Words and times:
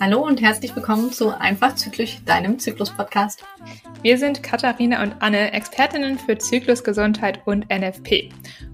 Hallo 0.00 0.26
und 0.26 0.42
herzlich 0.42 0.74
willkommen 0.74 1.12
zu 1.12 1.38
Einfach 1.38 1.76
Zyklisch, 1.76 2.18
deinem 2.24 2.58
Zyklus-Podcast. 2.58 3.44
Wir 4.02 4.18
sind 4.18 4.42
Katharina 4.42 5.04
und 5.04 5.14
Anne, 5.20 5.52
Expertinnen 5.52 6.18
für 6.18 6.36
Zyklusgesundheit 6.36 7.46
und 7.46 7.66
NFP. 7.70 8.30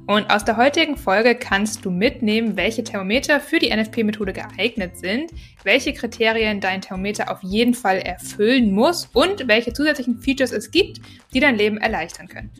Und 0.06 0.30
aus 0.30 0.46
der 0.46 0.56
heutigen 0.56 0.96
Folge 0.96 1.34
kannst 1.34 1.84
du 1.84 1.90
mitnehmen, 1.90 2.56
welche 2.56 2.82
Thermometer 2.82 3.38
für 3.38 3.58
die 3.58 3.68
NFP-Methode 3.68 4.32
geeignet 4.32 4.96
sind, 4.96 5.30
welche 5.62 5.92
Kriterien 5.92 6.60
dein 6.60 6.80
Thermometer 6.80 7.30
auf 7.30 7.42
jeden 7.42 7.74
Fall 7.74 7.98
erfüllen 7.98 8.72
muss 8.72 9.10
und 9.12 9.46
welche 9.46 9.74
zusätzlichen 9.74 10.22
Features 10.22 10.52
es 10.52 10.70
gibt, 10.70 11.02
die 11.34 11.40
dein 11.40 11.56
Leben 11.56 11.76
erleichtern 11.76 12.28
können. 12.28 12.50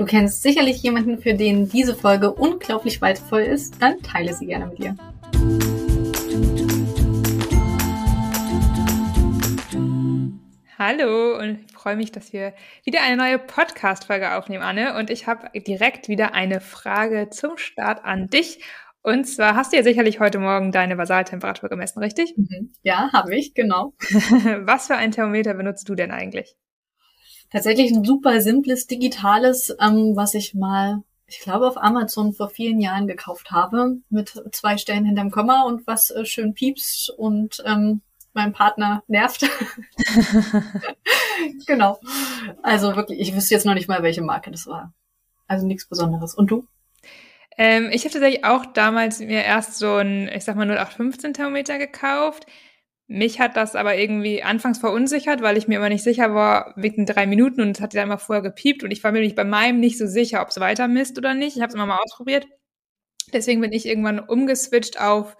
Du 0.00 0.06
kennst 0.06 0.42
sicherlich 0.42 0.82
jemanden, 0.82 1.20
für 1.20 1.34
den 1.34 1.68
diese 1.68 1.94
Folge 1.94 2.32
unglaublich 2.32 3.02
wertvoll 3.02 3.42
ist, 3.42 3.82
dann 3.82 4.00
teile 4.00 4.32
sie 4.32 4.46
gerne 4.46 4.68
mit 4.68 4.78
ihr. 4.80 4.96
Hallo 10.78 11.38
und 11.38 11.66
ich 11.66 11.72
freue 11.74 11.96
mich, 11.96 12.12
dass 12.12 12.32
wir 12.32 12.54
wieder 12.82 13.02
eine 13.02 13.18
neue 13.18 13.38
Podcast-Folge 13.38 14.34
aufnehmen, 14.36 14.62
Anne. 14.62 14.96
Und 14.96 15.10
ich 15.10 15.26
habe 15.26 15.50
direkt 15.54 16.08
wieder 16.08 16.32
eine 16.32 16.62
Frage 16.62 17.28
zum 17.28 17.58
Start 17.58 18.02
an 18.02 18.28
dich. 18.28 18.64
Und 19.02 19.26
zwar 19.26 19.54
hast 19.54 19.74
du 19.74 19.76
ja 19.76 19.82
sicherlich 19.82 20.18
heute 20.18 20.38
Morgen 20.38 20.72
deine 20.72 20.96
Basaltemperatur 20.96 21.68
gemessen, 21.68 21.98
richtig? 21.98 22.32
Mhm. 22.38 22.72
Ja, 22.82 23.10
habe 23.12 23.36
ich, 23.36 23.52
genau. 23.52 23.92
Was 24.00 24.86
für 24.86 24.96
ein 24.96 25.12
Thermometer 25.12 25.52
benutzt 25.52 25.86
du 25.90 25.94
denn 25.94 26.10
eigentlich? 26.10 26.56
Tatsächlich 27.50 27.92
ein 27.92 28.04
super 28.04 28.40
simples 28.40 28.86
digitales, 28.86 29.74
ähm, 29.80 30.16
was 30.16 30.34
ich 30.34 30.54
mal, 30.54 31.02
ich 31.26 31.40
glaube, 31.40 31.66
auf 31.66 31.76
Amazon 31.76 32.32
vor 32.32 32.48
vielen 32.48 32.80
Jahren 32.80 33.06
gekauft 33.06 33.50
habe, 33.50 33.98
mit 34.08 34.42
zwei 34.52 34.78
Stellen 34.78 35.04
hinterm 35.04 35.30
Komma 35.30 35.62
und 35.62 35.86
was 35.86 36.10
äh, 36.10 36.24
schön 36.24 36.54
piepst 36.54 37.10
und 37.10 37.62
ähm, 37.66 38.00
mein 38.32 38.52
Partner 38.52 39.02
nervt. 39.08 39.42
genau. 41.66 41.98
Also 42.62 42.94
wirklich, 42.94 43.20
ich 43.20 43.34
wüsste 43.34 43.54
jetzt 43.54 43.66
noch 43.66 43.74
nicht 43.74 43.88
mal, 43.88 44.02
welche 44.02 44.22
Marke 44.22 44.50
das 44.50 44.66
war. 44.66 44.92
Also 45.46 45.66
nichts 45.66 45.86
Besonderes. 45.86 46.34
Und 46.34 46.50
du? 46.50 46.66
Ähm, 47.58 47.90
ich 47.92 48.04
habe 48.04 48.12
tatsächlich 48.12 48.44
auch 48.44 48.66
damals 48.66 49.18
mir 49.18 49.42
erst 49.42 49.78
so 49.78 49.96
ein, 49.96 50.28
ich 50.28 50.44
sag 50.44 50.56
mal, 50.56 50.70
0815 50.70 51.34
Thermometer 51.34 51.78
gekauft. 51.78 52.46
Mich 53.12 53.40
hat 53.40 53.56
das 53.56 53.74
aber 53.74 53.96
irgendwie 53.96 54.44
anfangs 54.44 54.78
verunsichert, 54.78 55.42
weil 55.42 55.56
ich 55.56 55.66
mir 55.66 55.78
immer 55.78 55.88
nicht 55.88 56.04
sicher 56.04 56.32
war, 56.32 56.72
wegen 56.76 57.06
drei 57.06 57.26
Minuten 57.26 57.60
und 57.60 57.76
es 57.76 57.80
hat 57.80 57.92
ja 57.92 58.04
immer 58.04 58.18
vorher 58.18 58.40
gepiept 58.40 58.84
und 58.84 58.92
ich 58.92 59.02
war 59.02 59.10
mir 59.10 59.34
bei 59.34 59.42
meinem 59.42 59.80
nicht 59.80 59.98
so 59.98 60.06
sicher, 60.06 60.40
ob 60.42 60.50
es 60.50 60.60
weiter 60.60 60.86
misst 60.86 61.18
oder 61.18 61.34
nicht. 61.34 61.56
Ich 61.56 61.60
habe 61.60 61.70
es 61.70 61.74
immer 61.74 61.86
mal 61.86 61.98
ausprobiert. 61.98 62.46
Deswegen 63.32 63.60
bin 63.60 63.72
ich 63.72 63.86
irgendwann 63.86 64.20
umgeswitcht 64.20 65.00
auf 65.00 65.36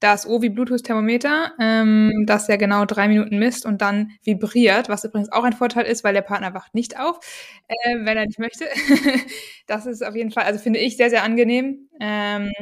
das 0.00 0.26
Ovi 0.26 0.50
Bluetooth 0.50 0.84
Thermometer, 0.84 1.52
ähm, 1.58 2.24
das 2.26 2.46
ja 2.48 2.56
genau 2.56 2.84
drei 2.84 3.08
Minuten 3.08 3.38
misst 3.38 3.64
und 3.64 3.80
dann 3.80 4.10
vibriert, 4.22 4.90
was 4.90 5.04
übrigens 5.04 5.32
auch 5.32 5.44
ein 5.44 5.54
Vorteil 5.54 5.86
ist, 5.86 6.04
weil 6.04 6.12
der 6.12 6.20
Partner 6.20 6.52
wacht 6.52 6.74
nicht 6.74 7.00
auf, 7.00 7.20
äh, 7.68 7.94
wenn 8.00 8.18
er 8.18 8.26
nicht 8.26 8.38
möchte. 8.38 8.66
das 9.66 9.86
ist 9.86 10.04
auf 10.04 10.14
jeden 10.14 10.30
Fall, 10.30 10.44
also 10.44 10.58
finde 10.58 10.80
ich 10.80 10.98
sehr, 10.98 11.08
sehr 11.08 11.24
angenehm. 11.24 11.88
Ähm, 12.00 12.52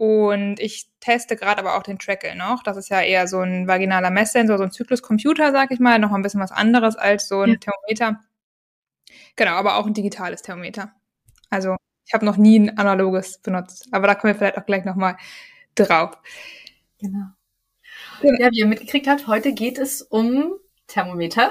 und 0.00 0.60
ich 0.60 0.88
teste 1.00 1.36
gerade 1.36 1.58
aber 1.58 1.76
auch 1.76 1.82
den 1.82 1.98
Trackle 1.98 2.34
noch. 2.34 2.62
Das 2.62 2.78
ist 2.78 2.88
ja 2.88 3.02
eher 3.02 3.28
so 3.28 3.40
ein 3.40 3.68
vaginaler 3.68 4.08
Messsensor, 4.08 4.56
so 4.56 4.64
ein 4.64 4.70
Zykluscomputer, 4.70 5.52
sag 5.52 5.72
ich 5.72 5.78
mal. 5.78 5.98
Noch 5.98 6.12
ein 6.12 6.22
bisschen 6.22 6.40
was 6.40 6.52
anderes 6.52 6.96
als 6.96 7.28
so 7.28 7.42
ein 7.42 7.50
ja. 7.50 7.56
Thermometer. 7.56 8.24
Genau, 9.36 9.50
aber 9.50 9.76
auch 9.76 9.84
ein 9.84 9.92
digitales 9.92 10.40
Thermometer. 10.40 10.90
Also 11.50 11.76
ich 12.06 12.14
habe 12.14 12.24
noch 12.24 12.38
nie 12.38 12.58
ein 12.58 12.78
analoges 12.78 13.42
benutzt. 13.42 13.88
Aber 13.92 14.06
da 14.06 14.14
kommen 14.14 14.32
wir 14.32 14.38
vielleicht 14.38 14.56
auch 14.56 14.64
gleich 14.64 14.86
nochmal 14.86 15.18
drauf. 15.74 16.16
Genau. 16.98 17.26
Ja, 18.22 18.50
wie 18.52 18.60
ihr 18.60 18.66
mitgekriegt 18.66 19.06
habt, 19.06 19.26
heute 19.26 19.52
geht 19.52 19.76
es 19.76 20.00
um 20.00 20.54
Thermometer 20.86 21.50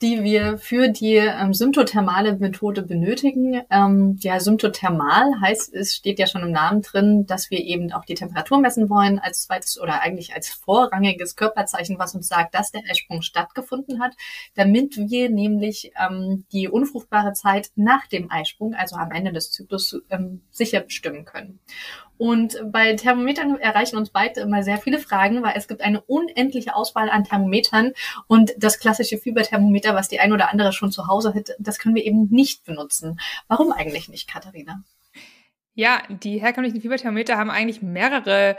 die 0.00 0.22
wir 0.22 0.58
für 0.58 0.88
die 0.88 1.16
ähm, 1.16 1.52
symptothermale 1.52 2.36
Methode 2.36 2.82
benötigen. 2.82 3.62
Ähm, 3.68 4.16
ja, 4.20 4.38
symptothermal 4.38 5.40
heißt, 5.40 5.74
es 5.74 5.96
steht 5.96 6.20
ja 6.20 6.28
schon 6.28 6.42
im 6.42 6.52
Namen 6.52 6.82
drin, 6.82 7.26
dass 7.26 7.50
wir 7.50 7.58
eben 7.58 7.92
auch 7.92 8.04
die 8.04 8.14
Temperatur 8.14 8.58
messen 8.58 8.88
wollen 8.90 9.18
als 9.18 9.42
zweites 9.42 9.80
oder 9.80 10.00
eigentlich 10.00 10.34
als 10.34 10.50
vorrangiges 10.50 11.34
Körperzeichen, 11.34 11.98
was 11.98 12.14
uns 12.14 12.28
sagt, 12.28 12.54
dass 12.54 12.70
der 12.70 12.82
Eisprung 12.88 13.22
stattgefunden 13.22 14.00
hat, 14.00 14.12
damit 14.54 14.96
wir 14.96 15.30
nämlich 15.30 15.90
ähm, 15.98 16.44
die 16.52 16.68
unfruchtbare 16.68 17.32
Zeit 17.32 17.70
nach 17.74 18.06
dem 18.06 18.30
Eisprung, 18.30 18.74
also 18.74 18.94
am 18.96 19.10
Ende 19.10 19.32
des 19.32 19.50
Zyklus, 19.50 20.00
ähm, 20.10 20.42
sicher 20.50 20.80
bestimmen 20.80 21.24
können. 21.24 21.58
Und 22.18 22.60
bei 22.72 22.94
Thermometern 22.94 23.58
erreichen 23.60 23.96
uns 23.96 24.10
beide 24.10 24.40
immer 24.40 24.64
sehr 24.64 24.78
viele 24.78 24.98
Fragen, 24.98 25.42
weil 25.44 25.52
es 25.54 25.68
gibt 25.68 25.80
eine 25.80 26.00
unendliche 26.00 26.74
Auswahl 26.74 27.08
an 27.08 27.22
Thermometern 27.22 27.92
und 28.26 28.52
das 28.58 28.80
klassische 28.80 29.18
Fieberthermometer, 29.18 29.87
was 29.94 30.08
die 30.08 30.20
ein 30.20 30.32
oder 30.32 30.50
andere 30.50 30.72
schon 30.72 30.92
zu 30.92 31.06
Hause 31.06 31.34
hat, 31.34 31.50
das 31.58 31.78
können 31.78 31.94
wir 31.94 32.04
eben 32.04 32.28
nicht 32.30 32.64
benutzen. 32.64 33.18
Warum 33.46 33.72
eigentlich 33.72 34.08
nicht, 34.08 34.28
Katharina? 34.28 34.82
Ja, 35.74 36.02
die 36.08 36.40
herkömmlichen 36.40 36.80
Fieberthermometer 36.80 37.36
haben 37.36 37.50
eigentlich 37.50 37.82
mehrere 37.82 38.56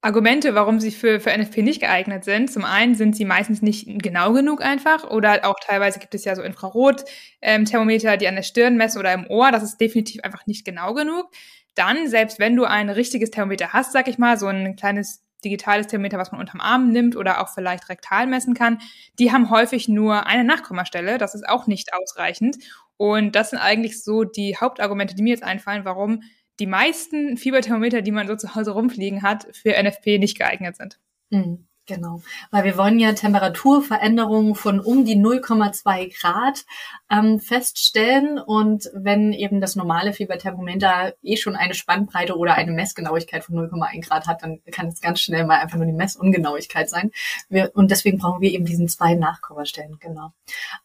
Argumente, 0.00 0.54
warum 0.54 0.78
sie 0.78 0.90
für, 0.90 1.20
für 1.20 1.36
NFP 1.36 1.62
nicht 1.62 1.80
geeignet 1.80 2.24
sind. 2.24 2.50
Zum 2.50 2.64
einen 2.64 2.94
sind 2.94 3.16
sie 3.16 3.24
meistens 3.24 3.62
nicht 3.62 3.86
genau 4.02 4.32
genug 4.32 4.62
einfach 4.62 5.04
oder 5.04 5.44
auch 5.44 5.56
teilweise 5.60 5.98
gibt 5.98 6.14
es 6.14 6.24
ja 6.24 6.36
so 6.36 6.42
Infrarot-Thermometer, 6.42 8.12
ähm, 8.12 8.18
die 8.18 8.28
an 8.28 8.36
der 8.36 8.42
Stirn 8.42 8.76
messen 8.76 8.98
oder 8.98 9.12
im 9.12 9.26
Ohr. 9.28 9.50
Das 9.50 9.62
ist 9.62 9.80
definitiv 9.80 10.22
einfach 10.22 10.46
nicht 10.46 10.64
genau 10.64 10.94
genug 10.94 11.30
dann, 11.76 12.08
selbst 12.08 12.38
wenn 12.38 12.56
du 12.56 12.64
ein 12.64 12.90
richtiges 12.90 13.30
Thermometer 13.30 13.72
hast, 13.72 13.92
sag 13.92 14.08
ich 14.08 14.18
mal, 14.18 14.38
so 14.38 14.46
ein 14.46 14.76
kleines 14.76 15.22
digitales 15.46 15.86
Thermometer, 15.86 16.18
was 16.18 16.32
man 16.32 16.40
unterm 16.40 16.60
Arm 16.60 16.90
nimmt 16.90 17.16
oder 17.16 17.40
auch 17.40 17.48
vielleicht 17.48 17.88
rektal 17.88 18.26
messen 18.26 18.54
kann, 18.54 18.78
die 19.18 19.32
haben 19.32 19.50
häufig 19.50 19.88
nur 19.88 20.26
eine 20.26 20.44
Nachkommastelle. 20.44 21.18
Das 21.18 21.34
ist 21.34 21.48
auch 21.48 21.66
nicht 21.66 21.92
ausreichend. 21.94 22.56
Und 22.96 23.36
das 23.36 23.50
sind 23.50 23.58
eigentlich 23.60 24.02
so 24.02 24.24
die 24.24 24.56
Hauptargumente, 24.56 25.14
die 25.14 25.22
mir 25.22 25.30
jetzt 25.30 25.44
einfallen, 25.44 25.84
warum 25.84 26.22
die 26.58 26.66
meisten 26.66 27.36
Fieberthermometer, 27.36 28.02
die 28.02 28.12
man 28.12 28.26
so 28.26 28.34
zu 28.34 28.54
Hause 28.54 28.72
rumfliegen 28.72 29.22
hat, 29.22 29.46
für 29.54 29.80
NFP 29.80 30.18
nicht 30.18 30.38
geeignet 30.38 30.76
sind. 30.76 30.98
Mhm. 31.30 31.65
Genau, 31.86 32.20
weil 32.50 32.64
wir 32.64 32.76
wollen 32.76 32.98
ja 32.98 33.12
Temperaturveränderungen 33.12 34.56
von 34.56 34.80
um 34.80 35.04
die 35.04 35.14
0,2 35.14 36.20
Grad 36.20 36.64
ähm, 37.08 37.38
feststellen 37.38 38.40
und 38.40 38.90
wenn 38.92 39.32
eben 39.32 39.60
das 39.60 39.76
normale 39.76 40.12
Fieberthermometer 40.12 41.14
eh 41.22 41.36
schon 41.36 41.54
eine 41.54 41.74
Spannbreite 41.74 42.36
oder 42.36 42.56
eine 42.56 42.72
Messgenauigkeit 42.72 43.44
von 43.44 43.54
0,1 43.54 44.08
Grad 44.08 44.26
hat, 44.26 44.42
dann 44.42 44.60
kann 44.72 44.88
es 44.88 45.00
ganz 45.00 45.20
schnell 45.20 45.46
mal 45.46 45.60
einfach 45.60 45.76
nur 45.76 45.86
die 45.86 45.92
Messungenauigkeit 45.92 46.90
sein. 46.90 47.12
Wir, 47.48 47.70
und 47.74 47.92
deswegen 47.92 48.18
brauchen 48.18 48.40
wir 48.40 48.50
eben 48.50 48.64
diesen 48.64 48.88
zwei 48.88 49.14
Nachkommastellen, 49.14 49.98
genau. 50.00 50.32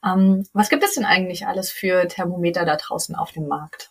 Ähm, 0.06 0.46
was 0.54 0.70
gibt 0.70 0.84
es 0.84 0.94
denn 0.94 1.06
eigentlich 1.06 1.48
alles 1.48 1.72
für 1.72 2.08
Thermometer 2.08 2.64
da 2.64 2.76
draußen 2.76 3.16
auf 3.16 3.32
dem 3.32 3.48
Markt? 3.48 3.91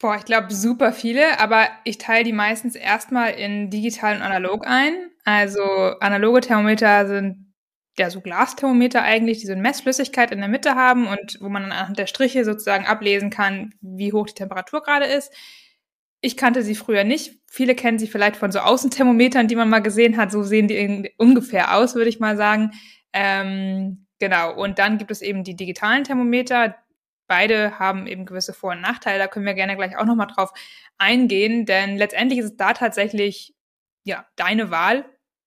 Boah, 0.00 0.16
ich 0.16 0.24
glaube 0.24 0.52
super 0.52 0.94
viele, 0.94 1.38
aber 1.40 1.68
ich 1.84 1.98
teile 1.98 2.24
die 2.24 2.32
meistens 2.32 2.74
erstmal 2.74 3.32
in 3.32 3.68
digital 3.68 4.16
und 4.16 4.22
analog 4.22 4.66
ein. 4.66 4.94
Also 5.24 5.62
analoge 6.00 6.40
Thermometer 6.40 7.06
sind 7.06 7.52
ja 7.98 8.08
so 8.08 8.22
Glasthermometer 8.22 9.02
eigentlich, 9.02 9.40
die 9.40 9.46
so 9.46 9.52
eine 9.52 9.60
Messflüssigkeit 9.60 10.30
in 10.30 10.38
der 10.38 10.48
Mitte 10.48 10.74
haben 10.74 11.06
und 11.06 11.36
wo 11.42 11.50
man 11.50 11.64
anhand 11.64 11.98
der 11.98 12.06
Striche 12.06 12.46
sozusagen 12.46 12.86
ablesen 12.86 13.28
kann, 13.28 13.74
wie 13.82 14.14
hoch 14.14 14.26
die 14.26 14.34
Temperatur 14.34 14.82
gerade 14.82 15.04
ist. 15.04 15.34
Ich 16.22 16.38
kannte 16.38 16.62
sie 16.62 16.74
früher 16.74 17.04
nicht. 17.04 17.34
Viele 17.46 17.74
kennen 17.74 17.98
sie 17.98 18.06
vielleicht 18.06 18.36
von 18.36 18.52
so 18.52 18.60
Außenthermometern, 18.60 19.48
die 19.48 19.56
man 19.56 19.68
mal 19.68 19.80
gesehen 19.80 20.16
hat. 20.16 20.32
So 20.32 20.42
sehen 20.42 20.66
die 20.66 21.12
ungefähr 21.18 21.76
aus, 21.76 21.94
würde 21.94 22.08
ich 22.08 22.20
mal 22.20 22.38
sagen. 22.38 22.70
Ähm, 23.12 24.06
genau. 24.18 24.54
Und 24.54 24.78
dann 24.78 24.96
gibt 24.96 25.10
es 25.10 25.20
eben 25.20 25.44
die 25.44 25.56
digitalen 25.56 26.04
Thermometer, 26.04 26.74
beide 27.30 27.78
haben 27.78 28.08
eben 28.08 28.26
gewisse 28.26 28.52
Vor- 28.52 28.72
und 28.72 28.80
Nachteile. 28.80 29.20
Da 29.20 29.28
können 29.28 29.46
wir 29.46 29.54
gerne 29.54 29.76
gleich 29.76 29.96
auch 29.96 30.04
nochmal 30.04 30.26
drauf 30.26 30.52
eingehen, 30.98 31.64
denn 31.64 31.96
letztendlich 31.96 32.40
ist 32.40 32.46
es 32.46 32.56
da 32.56 32.72
tatsächlich 32.72 33.54
ja 34.04 34.26
deine 34.34 34.72
Wahl 34.72 35.04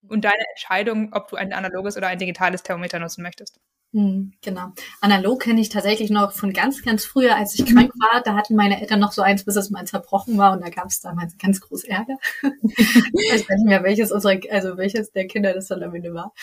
und 0.07 0.23
deine 0.23 0.47
Entscheidung, 0.51 1.11
ob 1.11 1.27
du 1.27 1.35
ein 1.35 1.51
analoges 1.51 1.97
oder 1.97 2.07
ein 2.07 2.19
digitales 2.19 2.63
Thermometer 2.63 2.99
nutzen 2.99 3.21
möchtest. 3.21 3.59
Hm, 3.91 4.33
genau. 4.41 4.69
Analog 5.01 5.41
kenne 5.41 5.61
ich 5.61 5.69
tatsächlich 5.69 6.09
noch 6.09 6.31
von 6.31 6.51
ganz, 6.51 6.81
ganz 6.81 7.05
früher, 7.05 7.35
als 7.35 7.53
ich 7.59 7.65
krank 7.65 7.91
war. 7.99 8.23
Da 8.23 8.33
hatten 8.35 8.55
meine 8.55 8.81
Eltern 8.81 8.99
noch 8.99 9.11
so 9.11 9.21
eins, 9.21 9.43
bis 9.43 9.55
es 9.55 9.69
mal 9.69 9.85
zerbrochen 9.85 10.37
war 10.37 10.53
und 10.53 10.61
da 10.61 10.69
gab 10.69 10.87
es 10.87 11.01
damals 11.01 11.37
ganz 11.37 11.61
groß 11.61 11.83
Ärger. 11.83 12.17
ich 12.41 13.31
weiß 13.31 13.47
nicht 13.49 13.65
mehr, 13.65 13.83
welches 13.83 14.11
unsere, 14.11 14.39
also 14.49 14.77
welches 14.77 15.11
der 15.11 15.27
Kinder 15.27 15.53
das 15.53 15.67
dann 15.67 15.83
am 15.83 15.93
Ende 15.93 16.13
war. 16.13 16.33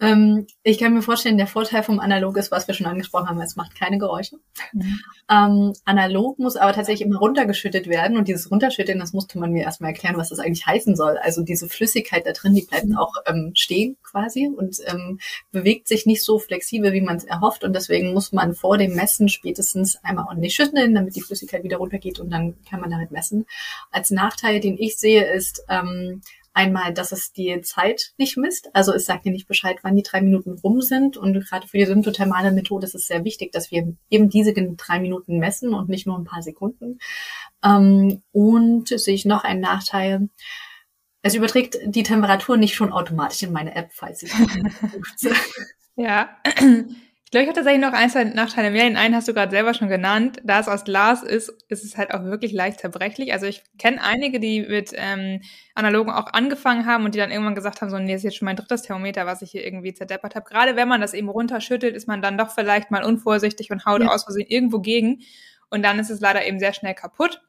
Ähm, 0.00 0.46
ich 0.62 0.78
kann 0.78 0.94
mir 0.94 1.02
vorstellen, 1.02 1.38
der 1.38 1.46
Vorteil 1.46 1.82
vom 1.82 1.98
Analog 1.98 2.36
ist, 2.36 2.50
was 2.50 2.68
wir 2.68 2.74
schon 2.74 2.86
angesprochen 2.86 3.28
haben, 3.28 3.40
es 3.40 3.56
macht 3.56 3.74
keine 3.74 3.98
Geräusche. 3.98 4.36
Mhm. 4.72 5.00
Ähm, 5.28 5.72
analog 5.84 6.38
muss 6.38 6.56
aber 6.56 6.72
tatsächlich 6.72 7.06
immer 7.06 7.18
runtergeschüttet 7.18 7.88
werden 7.88 8.16
und 8.16 8.28
dieses 8.28 8.50
Runterschütteln, 8.50 8.98
das 8.98 9.12
musste 9.12 9.38
man 9.38 9.52
mir 9.52 9.64
erstmal 9.64 9.90
erklären, 9.90 10.16
was 10.16 10.28
das 10.28 10.38
eigentlich 10.38 10.66
heißen 10.66 10.94
soll. 10.94 11.18
Also 11.18 11.42
diese 11.42 11.68
Flüssigkeit 11.68 12.26
da 12.26 12.32
drin, 12.32 12.54
die 12.54 12.62
bleibt 12.62 12.86
auch 12.96 13.12
ähm, 13.26 13.52
stehen 13.54 13.96
quasi 14.02 14.48
und 14.48 14.78
ähm, 14.86 15.18
bewegt 15.50 15.88
sich 15.88 16.06
nicht 16.06 16.24
so 16.24 16.38
flexibel, 16.38 16.92
wie 16.92 17.00
man 17.00 17.16
es 17.16 17.24
erhofft 17.24 17.64
und 17.64 17.74
deswegen 17.74 18.12
muss 18.12 18.32
man 18.32 18.54
vor 18.54 18.78
dem 18.78 18.94
Messen 18.94 19.28
spätestens 19.28 19.96
einmal 20.04 20.26
ordentlich 20.28 20.54
schütteln, 20.54 20.94
damit 20.94 21.16
die 21.16 21.22
Flüssigkeit 21.22 21.64
wieder 21.64 21.78
runtergeht 21.78 22.20
und 22.20 22.30
dann 22.30 22.54
kann 22.68 22.80
man 22.80 22.90
damit 22.90 23.10
messen. 23.10 23.46
Als 23.90 24.10
Nachteil, 24.10 24.60
den 24.60 24.78
ich 24.78 24.96
sehe, 24.96 25.24
ist, 25.32 25.64
ähm, 25.68 26.22
Einmal, 26.58 26.92
dass 26.92 27.12
es 27.12 27.32
die 27.32 27.60
Zeit 27.60 28.14
nicht 28.18 28.36
misst. 28.36 28.74
Also 28.74 28.92
es 28.92 29.06
sagt 29.06 29.24
dir 29.24 29.30
nicht 29.30 29.46
Bescheid, 29.46 29.76
wann 29.82 29.94
die 29.94 30.02
drei 30.02 30.20
Minuten 30.20 30.58
rum 30.58 30.82
sind. 30.82 31.16
Und 31.16 31.34
gerade 31.34 31.68
für 31.68 31.78
die 31.78 31.86
symptothermale 31.86 32.50
Methode 32.50 32.84
ist 32.84 32.96
es 32.96 33.06
sehr 33.06 33.22
wichtig, 33.22 33.52
dass 33.52 33.70
wir 33.70 33.94
eben 34.10 34.28
diese 34.28 34.52
drei 34.52 34.98
Minuten 34.98 35.38
messen 35.38 35.72
und 35.72 35.88
nicht 35.88 36.08
nur 36.08 36.18
ein 36.18 36.24
paar 36.24 36.42
Sekunden. 36.42 36.98
Ähm, 37.64 38.22
und 38.32 38.88
sehe 38.88 39.14
ich 39.14 39.24
noch 39.24 39.44
einen 39.44 39.60
Nachteil. 39.60 40.30
Es 41.22 41.36
überträgt 41.36 41.78
die 41.84 42.02
Temperatur 42.02 42.56
nicht 42.56 42.74
schon 42.74 42.92
automatisch 42.92 43.44
in 43.44 43.52
meine 43.52 43.76
App, 43.76 43.90
falls 43.92 44.24
ich. 44.24 44.32
ja. 45.94 46.28
Ich 47.28 47.30
glaube, 47.30 47.42
ich 47.42 47.48
habe 47.50 47.56
tatsächlich 47.56 47.84
noch 47.84 47.92
ein, 47.92 48.08
zwei 48.08 48.24
Nachteile 48.24 48.70
mehr. 48.70 48.84
Den 48.84 48.96
einen 48.96 49.14
hast 49.14 49.28
du 49.28 49.34
gerade 49.34 49.50
selber 49.50 49.74
schon 49.74 49.90
genannt. 49.90 50.38
Da 50.44 50.60
es 50.60 50.66
aus 50.66 50.84
Glas 50.84 51.22
ist, 51.22 51.50
ist 51.68 51.84
es 51.84 51.98
halt 51.98 52.14
auch 52.14 52.24
wirklich 52.24 52.52
leicht 52.52 52.80
zerbrechlich. 52.80 53.34
Also 53.34 53.44
ich 53.44 53.64
kenne 53.76 54.02
einige, 54.02 54.40
die 54.40 54.62
mit 54.62 54.92
ähm, 54.94 55.42
Analogen 55.74 56.10
auch 56.10 56.32
angefangen 56.32 56.86
haben 56.86 57.04
und 57.04 57.14
die 57.14 57.18
dann 57.18 57.30
irgendwann 57.30 57.54
gesagt 57.54 57.82
haben, 57.82 57.90
so, 57.90 57.98
nee, 57.98 58.12
das 58.12 58.20
ist 58.20 58.24
jetzt 58.24 58.36
schon 58.38 58.46
mein 58.46 58.56
drittes 58.56 58.80
Thermometer, 58.80 59.26
was 59.26 59.42
ich 59.42 59.50
hier 59.50 59.62
irgendwie 59.62 59.92
zerdeppert 59.92 60.36
habe. 60.36 60.48
Gerade 60.48 60.74
wenn 60.74 60.88
man 60.88 61.02
das 61.02 61.12
eben 61.12 61.28
runterschüttelt, 61.28 61.94
ist 61.94 62.08
man 62.08 62.22
dann 62.22 62.38
doch 62.38 62.48
vielleicht 62.48 62.90
mal 62.90 63.04
unvorsichtig 63.04 63.70
und 63.70 63.84
haut 63.84 64.00
ja. 64.00 64.08
aus 64.08 64.24
Versehen 64.24 64.46
irgendwo 64.48 64.78
gegen. 64.78 65.20
Und 65.68 65.82
dann 65.82 65.98
ist 65.98 66.08
es 66.08 66.20
leider 66.20 66.46
eben 66.46 66.58
sehr 66.58 66.72
schnell 66.72 66.94
kaputt. 66.94 67.42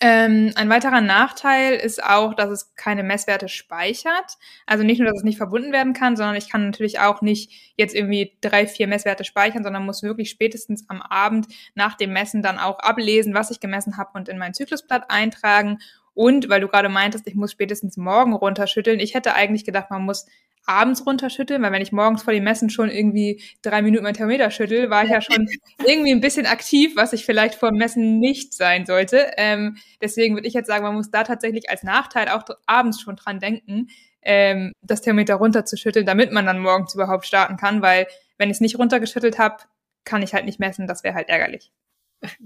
Ähm, 0.00 0.52
ein 0.54 0.68
weiterer 0.68 1.00
Nachteil 1.00 1.74
ist 1.74 2.02
auch, 2.02 2.34
dass 2.34 2.50
es 2.50 2.74
keine 2.76 3.02
Messwerte 3.02 3.48
speichert. 3.48 4.38
Also 4.64 4.84
nicht 4.84 5.00
nur, 5.00 5.08
dass 5.08 5.18
es 5.18 5.24
nicht 5.24 5.38
verbunden 5.38 5.72
werden 5.72 5.92
kann, 5.92 6.16
sondern 6.16 6.36
ich 6.36 6.48
kann 6.48 6.66
natürlich 6.66 7.00
auch 7.00 7.20
nicht 7.20 7.72
jetzt 7.76 7.96
irgendwie 7.96 8.36
drei, 8.40 8.68
vier 8.68 8.86
Messwerte 8.86 9.24
speichern, 9.24 9.64
sondern 9.64 9.84
muss 9.84 10.04
wirklich 10.04 10.30
spätestens 10.30 10.88
am 10.88 11.02
Abend 11.02 11.48
nach 11.74 11.96
dem 11.96 12.12
Messen 12.12 12.42
dann 12.42 12.58
auch 12.58 12.78
ablesen, 12.78 13.34
was 13.34 13.50
ich 13.50 13.58
gemessen 13.58 13.96
habe 13.96 14.10
und 14.14 14.28
in 14.28 14.38
mein 14.38 14.54
Zyklusblatt 14.54 15.10
eintragen. 15.10 15.78
Und 16.14 16.48
weil 16.48 16.60
du 16.60 16.68
gerade 16.68 16.88
meintest, 16.88 17.26
ich 17.26 17.34
muss 17.34 17.52
spätestens 17.52 17.96
morgen 17.96 18.34
runterschütteln, 18.34 19.00
ich 19.00 19.14
hätte 19.14 19.34
eigentlich 19.34 19.64
gedacht, 19.64 19.90
man 19.90 20.02
muss 20.02 20.26
abends 20.68 21.06
runterschütteln, 21.06 21.62
weil 21.62 21.72
wenn 21.72 21.82
ich 21.82 21.92
morgens 21.92 22.22
vor 22.22 22.32
dem 22.32 22.44
Messen 22.44 22.70
schon 22.70 22.90
irgendwie 22.90 23.42
drei 23.62 23.82
Minuten 23.82 24.04
mein 24.04 24.14
Thermometer 24.14 24.50
schüttel, 24.50 24.90
war 24.90 25.04
ich 25.04 25.10
ja 25.10 25.20
schon 25.20 25.48
irgendwie 25.86 26.12
ein 26.12 26.20
bisschen 26.20 26.46
aktiv, 26.46 26.92
was 26.94 27.12
ich 27.12 27.24
vielleicht 27.24 27.54
vor 27.54 27.70
dem 27.70 27.78
Messen 27.78 28.18
nicht 28.18 28.52
sein 28.52 28.86
sollte. 28.86 29.30
Ähm, 29.36 29.76
deswegen 30.02 30.34
würde 30.34 30.48
ich 30.48 30.54
jetzt 30.54 30.66
sagen, 30.66 30.84
man 30.84 30.94
muss 30.94 31.10
da 31.10 31.24
tatsächlich 31.24 31.70
als 31.70 31.82
Nachteil 31.82 32.28
auch 32.28 32.44
abends 32.66 33.00
schon 33.00 33.16
dran 33.16 33.40
denken, 33.40 33.88
ähm, 34.22 34.72
das 34.82 35.00
Thermometer 35.00 35.36
runterzuschütteln, 35.36 36.04
damit 36.04 36.32
man 36.32 36.44
dann 36.44 36.58
morgens 36.58 36.94
überhaupt 36.94 37.26
starten 37.26 37.56
kann, 37.56 37.80
weil 37.82 38.06
wenn 38.36 38.50
ich 38.50 38.56
es 38.56 38.60
nicht 38.60 38.78
runtergeschüttelt 38.78 39.38
habe, 39.38 39.56
kann 40.04 40.22
ich 40.22 40.34
halt 40.34 40.44
nicht 40.44 40.60
messen, 40.60 40.86
das 40.86 41.02
wäre 41.02 41.14
halt 41.14 41.28
ärgerlich. 41.28 41.72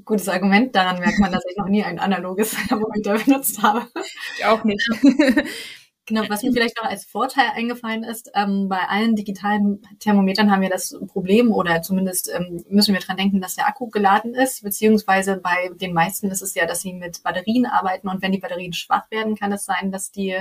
Gutes 0.04 0.28
Argument, 0.28 0.76
daran 0.76 0.98
merkt 0.98 1.18
man, 1.18 1.32
dass 1.32 1.44
ich 1.50 1.56
noch 1.56 1.68
nie 1.68 1.82
ein 1.82 1.98
analoges 1.98 2.54
Thermometer 2.68 3.14
benutzt 3.24 3.62
habe. 3.62 3.86
Ich 4.36 4.44
auch 4.44 4.64
nicht. 4.64 4.86
Genau, 6.06 6.22
was 6.28 6.42
mir 6.42 6.52
vielleicht 6.52 6.76
noch 6.82 6.90
als 6.90 7.04
Vorteil 7.04 7.50
eingefallen 7.54 8.02
ist, 8.02 8.32
ähm, 8.34 8.68
bei 8.68 8.88
allen 8.88 9.14
digitalen 9.14 9.86
Thermometern 10.00 10.50
haben 10.50 10.60
wir 10.60 10.68
das 10.68 10.98
Problem 11.06 11.52
oder 11.52 11.80
zumindest 11.80 12.28
ähm, 12.34 12.64
müssen 12.68 12.92
wir 12.92 13.00
dran 13.00 13.16
denken, 13.16 13.40
dass 13.40 13.54
der 13.54 13.68
Akku 13.68 13.88
geladen 13.88 14.34
ist, 14.34 14.64
beziehungsweise 14.64 15.36
bei 15.36 15.70
den 15.74 15.92
meisten 15.92 16.28
ist 16.28 16.42
es 16.42 16.56
ja, 16.56 16.66
dass 16.66 16.80
sie 16.80 16.92
mit 16.92 17.22
Batterien 17.22 17.66
arbeiten 17.66 18.08
und 18.08 18.20
wenn 18.20 18.32
die 18.32 18.40
Batterien 18.40 18.72
schwach 18.72 19.08
werden, 19.12 19.36
kann 19.36 19.52
es 19.52 19.64
sein, 19.64 19.92
dass 19.92 20.10
die 20.10 20.36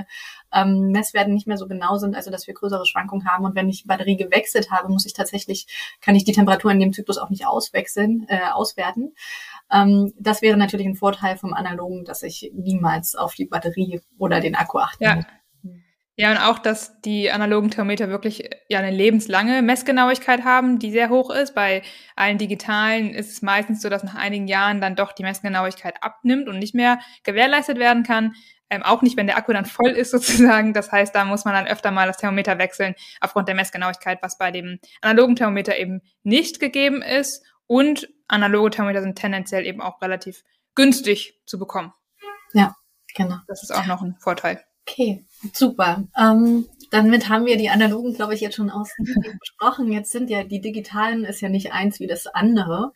ähm, 0.52 0.90
Messwerte 0.90 1.30
nicht 1.30 1.46
mehr 1.46 1.58
so 1.58 1.68
genau 1.68 1.98
sind, 1.98 2.16
also 2.16 2.32
dass 2.32 2.48
wir 2.48 2.56
größere 2.56 2.88
Schwankungen 2.88 3.28
haben 3.28 3.46
und 3.46 3.54
wenn 3.54 3.70
ich 3.70 3.86
Batterie 3.86 4.18
gewechselt 4.18 4.72
habe, 4.72 4.92
muss 4.92 5.06
ich 5.06 5.14
tatsächlich, 5.14 5.68
kann 6.02 6.16
ich 6.16 6.24
die 6.24 6.34
Temperatur 6.34 6.72
in 6.72 6.80
dem 6.80 6.92
Zyklus 6.92 7.20
auch 7.20 7.30
nicht 7.30 7.46
auswechseln, 7.46 8.26
äh, 8.30 8.50
auswerten. 8.52 9.14
Ähm, 9.72 10.12
das 10.18 10.42
wäre 10.42 10.58
natürlich 10.58 10.88
ein 10.88 10.96
Vorteil 10.96 11.38
vom 11.38 11.54
Analogen, 11.54 12.04
dass 12.04 12.24
ich 12.24 12.52
niemals 12.56 13.16
auf 13.16 13.36
die 13.36 13.46
Batterie 13.46 14.02
oder 14.18 14.42
den 14.42 14.56
Akku 14.56 14.80
achten 14.80 15.04
ja. 15.04 15.16
muss. 15.18 15.26
Ja, 16.18 16.32
und 16.32 16.38
auch, 16.38 16.60
dass 16.60 17.00
die 17.02 17.32
analogen 17.32 17.72
Thermometer 17.72 18.10
wirklich 18.10 18.50
ja 18.68 18.80
eine 18.80 18.92
lebenslange 18.92 19.62
Messgenauigkeit 19.62 20.44
haben, 20.44 20.78
die 20.78 20.92
sehr 20.92 21.10
hoch 21.10 21.30
ist. 21.32 21.56
Bei 21.56 21.84
allen 22.16 22.38
digitalen 22.38 23.14
ist 23.14 23.32
es 23.32 23.42
meistens 23.42 23.82
so, 23.82 23.90
dass 23.90 24.04
nach 24.04 24.16
einigen 24.16 24.48
Jahren 24.48 24.82
dann 24.82 24.96
doch 24.96 25.14
die 25.14 25.24
Messgenauigkeit 25.24 26.04
abnimmt 26.04 26.50
und 26.50 26.60
nicht 26.60 26.76
mehr 26.76 27.00
gewährleistet 27.24 27.80
werden 27.80 28.04
kann. 28.04 28.34
Ähm, 28.70 28.84
auch 28.84 29.02
nicht, 29.02 29.18
wenn 29.18 29.28
der 29.28 29.38
Akku 29.38 29.54
dann 29.54 29.66
voll 29.66 29.92
ist 29.92 30.12
sozusagen. 30.12 30.74
Das 30.74 30.92
heißt, 30.92 31.16
da 31.16 31.24
muss 31.24 31.46
man 31.46 31.54
dann 31.54 31.68
öfter 31.68 31.92
mal 31.92 32.08
das 32.08 32.18
Thermometer 32.18 32.58
wechseln 32.58 32.94
aufgrund 33.22 33.48
der 33.48 33.56
Messgenauigkeit, 33.56 34.20
was 34.22 34.38
bei 34.38 34.52
dem 34.52 34.80
analogen 35.02 35.36
Thermometer 35.36 35.78
eben 35.78 36.02
nicht 36.24 36.60
gegeben 36.60 37.02
ist. 37.02 37.44
Und 37.68 38.10
analoge 38.28 38.72
Thermometer 38.72 39.02
sind 39.02 39.18
tendenziell 39.18 39.66
eben 39.66 39.82
auch 39.82 40.02
relativ 40.02 40.44
günstig 40.76 41.42
zu 41.46 41.58
bekommen. 41.58 41.94
Ja, 42.54 42.76
genau. 43.16 43.38
Das 43.48 43.64
ist 43.64 43.72
auch 43.72 43.86
noch 43.86 44.02
ein 44.02 44.18
Vorteil. 44.20 44.62
Okay, 44.88 45.24
super. 45.54 46.04
Ähm, 46.18 46.68
damit 46.92 47.30
haben 47.30 47.46
wir 47.46 47.58
die 47.58 47.70
analogen, 47.70 48.14
glaube 48.14 48.34
ich, 48.34 48.42
jetzt 48.42 48.56
schon 48.56 48.70
ausgiebig 48.70 49.16
besprochen. 49.40 49.92
Jetzt 49.92 50.12
sind 50.12 50.30
ja 50.30 50.44
die 50.44 50.62
digitalen 50.62 51.24
ist 51.24 51.42
ja 51.42 51.50
nicht 51.50 51.72
eins 51.72 52.00
wie 52.00 52.08
das 52.08 52.28
andere. 52.28 52.92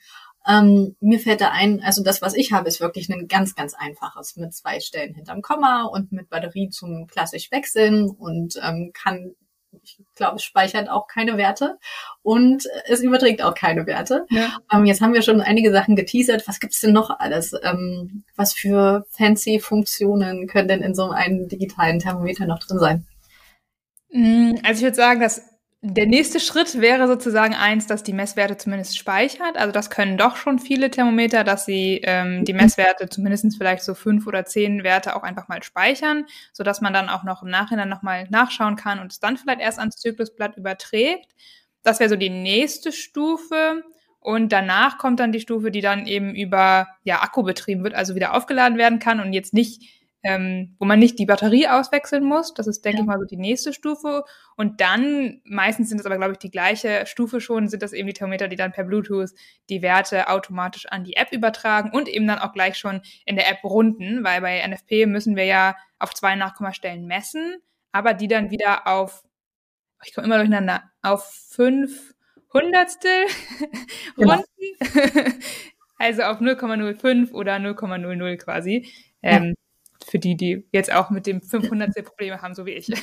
Ähm, 0.48 0.96
mir 1.00 1.20
fällt 1.20 1.42
da 1.42 1.50
ein, 1.50 1.82
also 1.82 2.04
das, 2.04 2.22
was 2.22 2.36
ich 2.36 2.52
habe, 2.52 2.68
ist 2.68 2.80
wirklich 2.80 3.10
ein 3.10 3.28
ganz, 3.28 3.56
ganz 3.56 3.74
einfaches 3.74 4.36
mit 4.36 4.54
zwei 4.54 4.80
Stellen 4.80 5.16
hinterm 5.16 5.42
Komma 5.42 5.86
und 5.86 6.12
mit 6.12 6.30
Batterie 6.30 6.70
zum 6.70 7.08
klassisch 7.08 7.52
wechseln 7.52 8.10
und 8.10 8.60
ähm, 8.62 8.92
kann 8.94 9.34
ich 9.83 9.98
glaube, 10.16 10.36
es 10.36 10.44
speichert 10.44 10.89
auch 10.89 11.07
keine 11.07 11.38
Werte 11.38 11.77
und 12.22 12.63
es 12.88 13.01
überträgt 13.01 13.42
auch 13.42 13.56
keine 13.56 13.86
Werte. 13.86 14.25
Ja. 14.30 14.57
Ähm, 14.72 14.86
jetzt 14.86 15.01
haben 15.01 15.13
wir 15.13 15.22
schon 15.22 15.42
einige 15.42 15.72
Sachen 15.72 15.95
geteasert. 15.95 16.48
Was 16.48 16.60
gibt's 16.60 16.81
denn 16.81 16.94
noch 16.94 17.19
alles? 17.19 17.54
Ähm, 17.63 18.24
was 18.36 18.54
für 18.54 19.06
fancy 19.12 19.60
Funktionen 19.60 20.48
können 20.48 20.68
denn 20.68 20.81
in 20.81 20.95
so 20.95 21.10
einem 21.10 21.48
digitalen 21.48 22.00
Thermometer 22.00 22.45
noch 22.45 22.60
drin 22.60 22.80
sein? 22.80 23.07
Mm, 24.12 24.56
also 24.63 24.80
ich 24.80 24.83
würde 24.83 24.95
sagen, 24.95 25.19
dass 25.19 25.42
der 25.88 26.08
nächste 26.08 26.40
Schritt 26.40 26.82
wäre 26.82 27.08
sozusagen 27.08 27.54
eins, 27.54 27.86
dass 27.86 28.02
die 28.02 28.14
Messwerte 28.14 28.58
zumindest 28.58 28.98
speichert. 28.98 29.56
Also 29.56 29.72
das 29.72 29.92
können 29.92 30.18
doch 30.18 30.36
schon 30.36 30.58
viele 30.58 30.90
Thermometer, 30.90 31.44
dass 31.44 31.66
sie 31.66 32.02
ähm, 32.04 32.44
die. 32.44 32.56
Messwerte 32.56 33.08
zumindest 33.10 33.46
vielleicht 33.58 33.84
so 33.84 33.94
fünf 33.94 34.26
oder 34.26 34.46
zehn 34.46 34.84
Werte 34.84 35.16
auch 35.16 35.24
einfach 35.24 35.48
mal 35.48 35.62
speichern, 35.62 36.26
so 36.54 36.64
dass 36.64 36.82
man 36.82 36.94
dann 36.94 37.10
auch 37.10 37.24
noch 37.24 37.44
im 37.44 37.50
Nachhinein 37.50 37.90
nochmal 37.90 38.28
nachschauen 38.30 38.76
kann 38.76 39.00
und 39.00 39.12
es 39.12 39.20
dann 39.20 39.38
vielleicht 39.38 39.60
erst 39.60 39.78
ans 39.78 39.98
Zyklusblatt 39.98 40.58
überträgt. 40.58 41.32
Das 41.84 42.00
wäre 42.00 42.10
so 42.10 42.16
die 42.16 42.30
nächste 42.30 42.92
Stufe. 42.92 43.84
Und 44.20 44.52
danach 44.52 44.98
kommt 44.98 45.20
dann 45.20 45.31
die 45.31 45.40
Stufe, 45.40 45.70
die 45.70 45.81
dann 45.81 46.08
eben 46.08 46.34
über 46.34 46.88
ja, 47.04 47.22
Akku 47.22 47.44
betrieben 47.44 47.84
wird, 47.84 47.94
also 47.94 48.16
wieder 48.16 48.34
aufgeladen 48.34 48.80
werden 48.80 48.98
kann 48.98 49.20
und 49.20 49.34
jetzt 49.34 49.54
nicht 49.54 49.84
ähm, 50.25 50.76
wo 50.80 50.85
man 50.85 50.97
nicht 50.97 51.19
die 51.19 51.28
Batterie 51.28 51.68
auswechseln 51.68 52.23
muss. 52.23 52.56
Das 52.56 52.66
ist, 52.66 52.83
denke 52.83 52.97
ja. 52.97 53.04
ich 53.04 53.07
mal, 53.07 53.19
so 53.19 53.26
die 53.26 53.38
nächste 53.38 53.73
Stufe. 53.73 54.23
Und 54.57 54.81
dann, 54.81 55.40
meistens 55.45 55.90
sind 55.90 56.00
es 56.00 56.06
aber, 56.07 56.18
glaube 56.18 56.31
ich, 56.31 56.40
die 56.40 56.50
gleiche 56.50 57.06
Stufe 57.06 57.40
schon, 57.40 57.68
sind 57.68 57.83
das 57.83 57.94
eben 57.94 58.07
die 58.07 58.14
Thermometer, 58.14 58.47
die 58.47 58.56
dann 58.56 58.71
per 58.71 58.85
Bluetooth 58.85 59.30
die 59.69 59.83
Werte 59.83 60.28
automatisch 60.28 60.88
an 60.88 61.04
die 61.04 61.16
App 61.16 61.31
übertragen 61.31 61.92
und 61.92 62.09
eben 62.09 62.26
dann 62.26 62.40
auch 62.40 62.54
gleich 62.54 62.76
schon 62.76 63.02
in 63.28 63.35
der 63.35 63.47
App 63.52 63.64
runden, 63.64 64.23
weil 64.23 64.42
bei 64.42 64.68
NFP 64.68 65.06
müssen 65.06 65.35
wir 65.35 65.45
ja 65.45 65.76
auf 66.00 66.16
zwei 66.16 66.35
Nachkommastellen 66.35 67.06
messen, 67.06 67.57
aber 67.92 68.16
die 68.16 68.28
dann 68.28 68.50
wieder 68.50 68.88
auf, 68.88 69.23
ich 70.04 70.16
komme 70.16 70.26
immer 70.26 70.38
durcheinander, 70.38 70.83
auf 71.04 71.23
fünf 71.52 72.16
Hundertstel 72.52 73.28
genau. 74.16 74.33
runden. 74.33 75.40
also 76.00 76.23
auf 76.23 76.40
0,05 76.42 77.31
oder 77.31 77.57
0,00 77.57 78.38
quasi. 78.38 78.92
Ja. 79.21 79.52
Ähm, 80.06 80.12
für 80.12 80.19
die, 80.19 80.35
die 80.35 80.68
jetzt 80.71 80.92
auch 80.92 81.09
mit 81.09 81.26
dem 81.28 81.42
500 81.42 81.94
Probleme 82.06 82.42
haben, 82.42 82.56
so 82.56 82.66
wie 82.66 82.71
ich. 82.71 82.92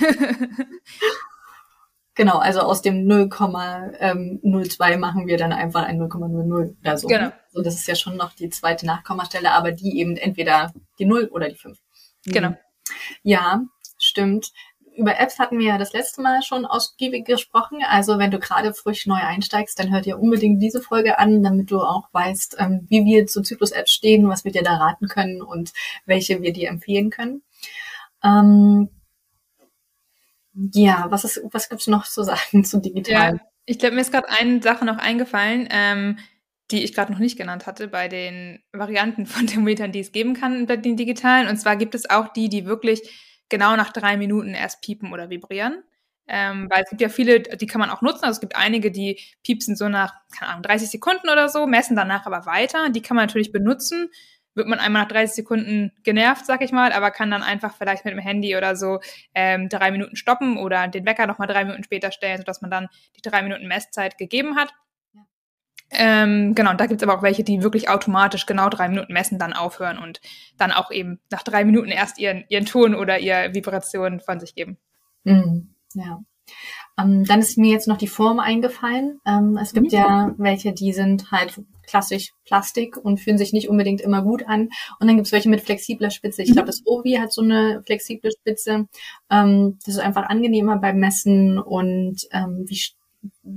Genau, 2.15 2.37
also 2.37 2.61
aus 2.61 2.83
dem 2.83 3.09
0,02 3.09 4.99
machen 4.99 5.27
wir 5.27 5.39
dann 5.39 5.53
einfach 5.53 5.85
ein 5.85 5.99
0,00 5.99 6.77
oder 6.79 6.99
so. 6.99 7.09
Genau. 7.09 7.33
Und 7.55 7.67
das 7.67 7.77
ist 7.77 7.89
ja 7.89 7.95
schon 7.95 8.19
noch 8.19 8.35
die 8.35 8.51
zweite 8.51 8.85
Nachkommastelle, 8.85 9.51
aber 9.51 9.73
die 9.73 9.99
eben 9.99 10.19
entweder 10.19 10.75
die 10.99 11.07
0 11.07 11.31
oder 11.33 11.49
die 11.49 11.57
5. 11.57 11.79
Genau. 12.27 12.55
Ja, 13.23 13.63
stimmt 13.97 14.53
über 14.97 15.19
Apps 15.19 15.39
hatten 15.39 15.59
wir 15.59 15.67
ja 15.67 15.79
das 15.79 15.93
letzte 15.93 16.21
Mal 16.23 16.43
schon 16.43 16.67
ausgiebig 16.67 17.25
gesprochen. 17.25 17.79
Also 17.89 18.19
wenn 18.19 18.31
du 18.31 18.39
gerade 18.39 18.75
frisch 18.75 19.07
neu 19.07 19.17
einsteigst, 19.17 19.79
dann 19.79 19.91
hört 19.91 20.07
dir 20.07 20.19
unbedingt 20.19 20.63
diese 20.63 20.83
Folge 20.83 21.19
an, 21.19 21.43
damit 21.43 21.71
du 21.71 21.81
auch 21.81 22.09
weißt, 22.13 22.57
ähm, 22.59 22.87
wie 22.89 23.05
wir 23.05 23.27
zu 23.27 23.43
Zyklus-Apps 23.43 23.93
stehen, 23.93 24.29
was 24.29 24.45
wir 24.45 24.53
dir 24.53 24.63
da 24.63 24.77
raten 24.77 25.09
können 25.09 25.43
und 25.43 25.73
welche 26.05 26.43
wir 26.43 26.53
dir 26.53 26.69
empfehlen 26.69 27.11
können. 27.11 27.43
Ähm, 28.23 28.91
Ja, 30.55 31.07
was 31.09 31.25
ist, 31.25 31.41
was 31.51 31.69
gibt's 31.69 31.87
noch 31.87 32.05
zu 32.07 32.23
sagen 32.23 32.65
zu 32.65 32.81
digital? 32.81 33.35
Ja, 33.37 33.41
ich 33.65 33.79
glaube, 33.79 33.95
mir 33.95 34.03
ist 34.03 34.13
gerade 34.13 34.29
eine 34.29 34.61
Sache 34.63 34.85
noch 34.85 34.99
eingefallen, 34.99 35.69
ähm, 35.71 36.19
die 36.71 36.85
ich 36.85 36.95
gerade 36.95 37.13
noch 37.13 37.19
nicht 37.19 37.39
genannt 37.39 37.67
hatte 37.67 37.89
bei 37.89 38.09
den 38.09 38.63
Varianten 38.73 39.27
von 39.27 39.47
Thermometern, 39.47 39.93
die 39.93 40.01
es 40.01 40.13
geben 40.13 40.35
kann 40.35 40.67
bei 40.67 40.77
den 40.77 40.97
digitalen. 40.97 41.49
Und 41.49 41.57
zwar 41.57 41.77
gibt 41.77 41.95
es 41.95 42.11
auch 42.11 42.29
die, 42.29 42.49
die 42.49 42.67
wirklich 42.67 43.03
genau 43.53 43.77
nach 43.77 43.93
drei 43.93 44.17
Minuten 44.17 44.55
erst 44.55 44.81
piepen 44.81 45.13
oder 45.13 45.31
vibrieren. 45.31 45.85
Ähm, 46.27 46.69
weil 46.71 46.83
es 46.83 46.89
gibt 46.89 47.03
ja 47.03 47.09
viele, 47.09 47.41
die 47.41 47.67
kann 47.67 47.81
man 47.81 47.91
auch 47.91 48.01
nutzen. 48.01 48.25
Also 48.25 48.37
es 48.37 48.41
gibt 48.41 48.57
einige, 48.57 48.91
die 48.91 49.21
piepsen 49.45 49.77
so 49.77 49.89
nach, 49.89 50.15
keine 50.37 50.51
Ahnung, 50.51 50.63
30 50.63 50.91
Sekunden 50.91 51.29
oder 51.29 51.49
so, 51.49 51.67
messen 51.67 51.95
danach 51.95 52.27
aber 52.27 52.47
weiter. 52.47 52.89
Die 52.91 53.03
kann 53.03 53.17
man 53.17 53.27
natürlich 53.27 53.53
benutzen. 53.53 54.09
Wird 54.55 54.69
man 54.69 54.79
einmal 54.79 55.03
nach 55.03 55.09
30 55.09 55.35
Sekunden 55.35 55.93
genervt, 56.03 56.47
sag 56.47 56.63
ich 56.63 56.73
mal, 56.73 56.93
aber 56.93 57.11
kann 57.11 57.31
dann 57.31 57.43
einfach 57.43 57.77
vielleicht 57.77 58.05
mit 58.05 58.13
dem 58.13 58.21
Handy 58.21 58.57
oder 58.57 58.77
so 58.77 59.01
ähm, 59.35 59.69
drei 59.69 59.91
Minuten 59.91 60.17
stoppen 60.17 60.57
oder 60.59 60.89
den 60.89 61.07
Wecker 61.07 61.27
nochmal 61.27 61.49
drei 61.49 61.65
Minuten 61.65 61.85
später 61.85 62.13
stellen, 62.13 62.39
sodass 62.39 62.63
man 62.63 62.71
dann 62.71 62.89
die 63.17 63.23
drei 63.23 63.43
Minuten 63.43 63.67
Messzeit 63.67 64.17
gegeben 64.17 64.57
hat. 64.57 64.73
Ähm, 65.95 66.55
genau, 66.55 66.71
und 66.71 66.81
da 66.81 66.87
gibt's 66.87 67.03
aber 67.03 67.17
auch 67.17 67.23
welche, 67.23 67.45
die 67.45 67.63
wirklich 67.63 67.89
automatisch 67.89 68.47
genau 68.47 68.69
drei 68.69 68.89
Minuten 68.89 69.13
messen, 69.13 69.39
dann 69.39 69.53
aufhören 69.53 69.99
und 69.99 70.21
dann 70.57 70.73
auch 70.73 70.91
eben 70.91 71.21
nach 71.31 71.43
drei 71.43 71.65
Minuten 71.65 71.89
erst 71.89 72.19
ihren, 72.19 72.45
ihren 72.49 72.67
Ton 72.67 72.95
oder 72.95 73.19
ihre 73.19 73.55
Vibration 73.55 74.21
von 74.21 74.41
sich 74.41 74.55
geben. 74.55 74.79
Mhm, 75.25 75.75
ja. 75.95 76.21
Ähm, 76.99 77.25
dann 77.25 77.41
ist 77.41 77.59
mir 77.59 77.73
jetzt 77.73 77.89
noch 77.89 77.99
die 77.99 78.09
Form 78.09 78.41
eingefallen. 78.41 79.21
Ähm, 79.27 79.59
es 79.61 79.73
gibt 79.73 79.93
mhm. 79.93 79.99
ja 79.99 80.35
welche, 80.39 80.73
die 80.73 80.93
sind 80.93 81.31
halt 81.31 81.61
klassisch 81.87 82.33
Plastik 82.45 82.97
und 82.97 83.19
fühlen 83.19 83.39
sich 83.39 83.53
nicht 83.53 83.69
unbedingt 83.69 84.01
immer 84.01 84.23
gut 84.23 84.47
an. 84.47 84.69
Und 84.99 85.07
dann 85.07 85.17
gibt's 85.17 85.33
welche 85.33 85.49
mit 85.49 85.61
flexibler 85.61 86.11
Spitze. 86.11 86.43
Ich 86.43 86.51
mhm. 86.51 86.55
glaube, 86.55 86.67
das 86.67 86.83
Ovi 86.87 87.13
hat 87.21 87.33
so 87.33 87.43
eine 87.43 87.83
flexible 87.85 88.31
Spitze. 88.31 88.89
Ähm, 89.31 89.79
das 89.85 89.95
ist 89.95 90.01
einfach 90.01 90.29
angenehmer 90.29 90.79
beim 90.79 90.99
Messen 90.99 91.59
und 91.59 92.27
ähm, 92.33 92.65
wie 92.67 92.81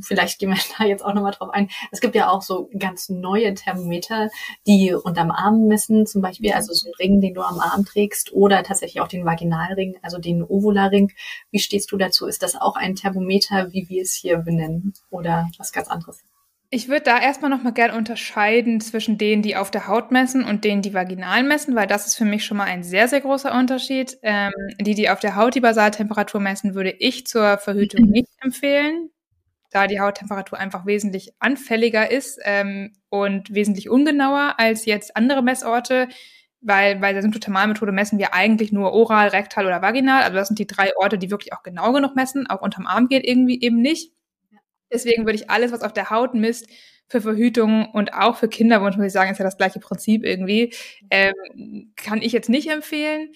vielleicht 0.01 0.39
gehen 0.39 0.49
wir 0.49 0.57
da 0.77 0.85
jetzt 0.85 1.03
auch 1.03 1.13
nochmal 1.13 1.31
drauf 1.31 1.49
ein. 1.49 1.69
Es 1.91 2.01
gibt 2.01 2.15
ja 2.15 2.29
auch 2.29 2.41
so 2.41 2.69
ganz 2.77 3.09
neue 3.09 3.53
Thermometer, 3.53 4.29
die 4.67 4.93
unterm 4.93 5.31
Arm 5.31 5.67
messen, 5.67 6.05
zum 6.05 6.21
Beispiel, 6.21 6.53
also 6.53 6.73
so 6.73 6.89
ein 6.89 6.93
Ring, 6.99 7.21
den 7.21 7.33
du 7.33 7.41
am 7.41 7.59
Arm 7.59 7.85
trägst, 7.85 8.33
oder 8.33 8.63
tatsächlich 8.63 9.01
auch 9.01 9.07
den 9.07 9.25
Vaginalring, 9.25 9.97
also 10.01 10.17
den 10.17 10.43
Ovularing. 10.43 11.11
Wie 11.51 11.59
stehst 11.59 11.91
du 11.91 11.97
dazu? 11.97 12.27
Ist 12.27 12.43
das 12.43 12.55
auch 12.55 12.75
ein 12.75 12.95
Thermometer, 12.95 13.71
wie 13.71 13.87
wir 13.89 14.01
es 14.01 14.13
hier 14.13 14.37
benennen, 14.37 14.93
oder 15.09 15.49
was 15.57 15.71
ganz 15.71 15.87
anderes? 15.87 16.23
Ich 16.71 16.89
würde 16.89 17.03
da 17.03 17.21
erstmal 17.21 17.51
nochmal 17.51 17.73
gern 17.73 17.95
unterscheiden 17.95 18.81
zwischen 18.81 19.17
denen, 19.17 19.43
die 19.43 19.55
auf 19.55 19.69
der 19.69 19.87
Haut 19.87 20.11
messen 20.11 20.43
und 20.43 20.63
denen, 20.63 20.81
die 20.81 20.95
vaginal 20.95 21.43
messen, 21.43 21.75
weil 21.75 21.87
das 21.87 22.07
ist 22.07 22.15
für 22.15 22.25
mich 22.25 22.43
schon 22.43 22.57
mal 22.57 22.65
ein 22.65 22.83
sehr, 22.83 23.07
sehr 23.07 23.21
großer 23.21 23.53
Unterschied. 23.57 24.17
Ähm, 24.23 24.51
die, 24.81 24.95
die 24.95 25.09
auf 25.09 25.19
der 25.19 25.35
Haut 25.35 25.55
die 25.55 25.61
Basaltemperatur 25.61 26.41
messen, 26.41 26.73
würde 26.73 26.89
ich 26.89 27.27
zur 27.27 27.59
Verhütung 27.59 28.05
mhm. 28.05 28.11
nicht 28.11 28.31
empfehlen 28.41 29.09
da 29.71 29.87
die 29.87 29.99
Hauttemperatur 29.99 30.57
einfach 30.57 30.85
wesentlich 30.85 31.33
anfälliger 31.39 32.09
ist 32.11 32.39
ähm, 32.43 32.93
und 33.09 33.53
wesentlich 33.53 33.89
ungenauer 33.89 34.55
als 34.57 34.85
jetzt 34.85 35.15
andere 35.15 35.41
Messorte, 35.41 36.07
weil 36.61 36.95
bei 36.97 37.13
der 37.13 37.21
Symptothermalmethode 37.21 37.91
messen 37.91 38.19
wir 38.19 38.33
eigentlich 38.33 38.71
nur 38.71 38.93
oral, 38.93 39.27
rektal 39.29 39.65
oder 39.65 39.81
vaginal. 39.81 40.23
Also 40.23 40.35
das 40.35 40.47
sind 40.47 40.59
die 40.59 40.67
drei 40.67 40.95
Orte, 40.97 41.17
die 41.17 41.29
wirklich 41.29 41.53
auch 41.53 41.63
genau 41.63 41.93
genug 41.93 42.15
messen. 42.15 42.47
Auch 42.47 42.61
unterm 42.61 42.87
Arm 42.87 43.07
geht 43.07 43.25
irgendwie 43.25 43.61
eben 43.61 43.81
nicht. 43.81 44.11
Deswegen 44.91 45.25
würde 45.25 45.35
ich 45.35 45.49
alles, 45.49 45.71
was 45.71 45.83
auf 45.83 45.93
der 45.93 46.09
Haut 46.09 46.33
misst, 46.33 46.67
für 47.07 47.21
Verhütung 47.21 47.89
und 47.91 48.13
auch 48.13 48.37
für 48.37 48.47
Kinderwunsch, 48.47 48.97
muss 48.97 49.07
ich 49.07 49.13
sagen, 49.13 49.31
ist 49.31 49.37
ja 49.37 49.45
das 49.45 49.57
gleiche 49.57 49.79
Prinzip 49.79 50.23
irgendwie, 50.23 50.73
ähm, 51.11 51.91
kann 51.95 52.21
ich 52.21 52.31
jetzt 52.31 52.49
nicht 52.49 52.69
empfehlen. 52.69 53.31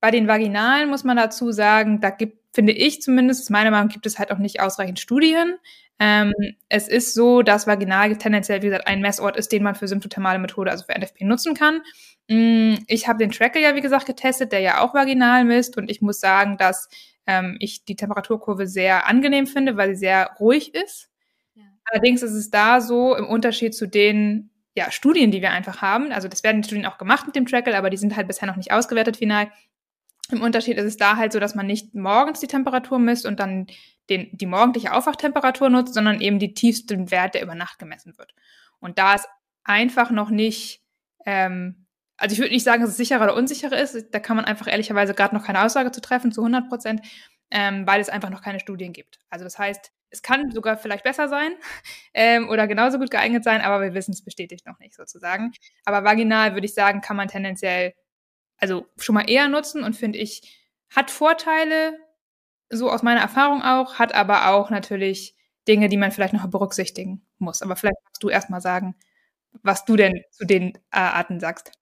Bei 0.00 0.10
den 0.10 0.26
Vaginalen 0.26 0.90
muss 0.90 1.04
man 1.04 1.16
dazu 1.16 1.52
sagen, 1.52 2.00
da 2.00 2.10
gibt, 2.10 2.41
finde 2.52 2.72
ich 2.72 3.02
zumindest, 3.02 3.50
meiner 3.50 3.70
Meinung 3.70 3.88
nach, 3.88 3.92
gibt 3.94 4.06
es 4.06 4.18
halt 4.18 4.30
auch 4.30 4.38
nicht 4.38 4.60
ausreichend 4.60 5.00
Studien. 5.00 5.56
Ähm, 5.98 6.32
es 6.68 6.88
ist 6.88 7.14
so, 7.14 7.42
dass 7.42 7.66
Vaginal 7.66 8.16
tendenziell, 8.18 8.62
wie 8.62 8.66
gesagt, 8.66 8.86
ein 8.86 9.00
Messort 9.00 9.36
ist, 9.36 9.52
den 9.52 9.62
man 9.62 9.74
für 9.74 9.88
symptothermale 9.88 10.38
Methode, 10.38 10.70
also 10.70 10.84
für 10.84 10.98
NFP, 10.98 11.24
nutzen 11.24 11.54
kann. 11.54 11.80
Mm, 12.28 12.74
ich 12.88 13.08
habe 13.08 13.18
den 13.18 13.30
Tracker 13.30 13.60
ja, 13.60 13.74
wie 13.74 13.80
gesagt, 13.80 14.06
getestet, 14.06 14.52
der 14.52 14.60
ja 14.60 14.80
auch 14.80 14.94
vaginal 14.94 15.44
misst 15.44 15.76
und 15.76 15.90
ich 15.90 16.02
muss 16.02 16.20
sagen, 16.20 16.56
dass 16.56 16.88
ähm, 17.26 17.56
ich 17.60 17.84
die 17.84 17.96
Temperaturkurve 17.96 18.66
sehr 18.66 19.06
angenehm 19.06 19.46
finde, 19.46 19.76
weil 19.76 19.90
sie 19.90 20.00
sehr 20.00 20.30
ruhig 20.40 20.74
ist. 20.74 21.08
Ja. 21.54 21.62
Allerdings 21.84 22.22
ist 22.22 22.32
es 22.32 22.50
da 22.50 22.80
so, 22.80 23.14
im 23.14 23.26
Unterschied 23.26 23.74
zu 23.74 23.86
den 23.86 24.50
ja, 24.74 24.90
Studien, 24.90 25.30
die 25.30 25.42
wir 25.42 25.50
einfach 25.50 25.82
haben, 25.82 26.12
also 26.12 26.28
das 26.28 26.42
werden 26.42 26.62
die 26.62 26.66
Studien 26.66 26.86
auch 26.86 26.98
gemacht 26.98 27.26
mit 27.26 27.36
dem 27.36 27.46
Tracker, 27.46 27.76
aber 27.76 27.90
die 27.90 27.96
sind 27.96 28.16
halt 28.16 28.26
bisher 28.26 28.48
noch 28.48 28.56
nicht 28.56 28.72
ausgewertet 28.72 29.18
final. 29.18 29.48
Im 30.30 30.40
Unterschied 30.40 30.78
ist 30.78 30.84
es 30.84 30.96
da 30.96 31.16
halt 31.16 31.32
so, 31.32 31.40
dass 31.40 31.54
man 31.54 31.66
nicht 31.66 31.94
morgens 31.94 32.40
die 32.40 32.46
Temperatur 32.46 32.98
misst 32.98 33.26
und 33.26 33.40
dann 33.40 33.66
den, 34.08 34.28
die 34.32 34.46
morgendliche 34.46 34.92
Aufwachtemperatur 34.92 35.68
nutzt, 35.68 35.94
sondern 35.94 36.20
eben 36.20 36.38
die 36.38 36.54
tiefsten 36.54 37.10
Wert, 37.10 37.34
der 37.34 37.42
über 37.42 37.54
Nacht 37.54 37.78
gemessen 37.78 38.16
wird. 38.18 38.34
Und 38.80 38.98
da 38.98 39.14
es 39.14 39.26
einfach 39.64 40.10
noch 40.10 40.30
nicht, 40.30 40.82
ähm, 41.24 41.86
also 42.16 42.32
ich 42.32 42.40
würde 42.40 42.52
nicht 42.52 42.64
sagen, 42.64 42.82
dass 42.82 42.90
es 42.90 42.96
sicherer 42.96 43.24
oder 43.24 43.36
unsicherer 43.36 43.78
ist, 43.78 44.08
da 44.10 44.18
kann 44.20 44.36
man 44.36 44.44
einfach 44.44 44.66
ehrlicherweise 44.66 45.14
gerade 45.14 45.34
noch 45.34 45.44
keine 45.44 45.62
Aussage 45.62 45.92
zu 45.92 46.00
treffen, 46.00 46.32
zu 46.32 46.40
100 46.40 46.68
Prozent, 46.68 47.02
ähm, 47.50 47.86
weil 47.86 48.00
es 48.00 48.08
einfach 48.08 48.30
noch 48.30 48.42
keine 48.42 48.60
Studien 48.60 48.92
gibt. 48.92 49.20
Also 49.30 49.44
das 49.44 49.58
heißt, 49.58 49.92
es 50.10 50.22
kann 50.22 50.50
sogar 50.50 50.76
vielleicht 50.76 51.04
besser 51.04 51.28
sein 51.28 51.52
ähm, 52.14 52.48
oder 52.48 52.66
genauso 52.66 52.98
gut 52.98 53.10
geeignet 53.10 53.44
sein, 53.44 53.60
aber 53.60 53.82
wir 53.82 53.94
wissen 53.94 54.12
es 54.12 54.24
bestätigt 54.24 54.66
noch 54.66 54.78
nicht 54.78 54.94
sozusagen. 54.94 55.52
Aber 55.84 56.04
vaginal 56.04 56.54
würde 56.54 56.66
ich 56.66 56.74
sagen, 56.74 57.00
kann 57.00 57.16
man 57.16 57.28
tendenziell 57.28 57.94
also 58.62 58.86
schon 58.96 59.14
mal 59.14 59.28
eher 59.28 59.48
nutzen 59.48 59.82
und 59.82 59.96
finde 59.96 60.18
ich, 60.18 60.60
hat 60.88 61.10
Vorteile, 61.10 61.98
so 62.70 62.90
aus 62.90 63.02
meiner 63.02 63.20
Erfahrung 63.20 63.62
auch, 63.62 63.98
hat 63.98 64.14
aber 64.14 64.48
auch 64.48 64.70
natürlich 64.70 65.34
Dinge, 65.68 65.88
die 65.88 65.96
man 65.96 66.12
vielleicht 66.12 66.32
noch 66.32 66.46
berücksichtigen 66.46 67.26
muss. 67.38 67.60
Aber 67.60 67.76
vielleicht 67.76 67.98
kannst 68.04 68.22
du 68.22 68.28
erstmal 68.28 68.60
sagen, 68.60 68.94
was 69.62 69.84
du 69.84 69.96
denn 69.96 70.22
zu 70.30 70.46
den 70.46 70.76
äh, 70.92 70.98
Arten 70.98 71.40
sagst. 71.40 71.72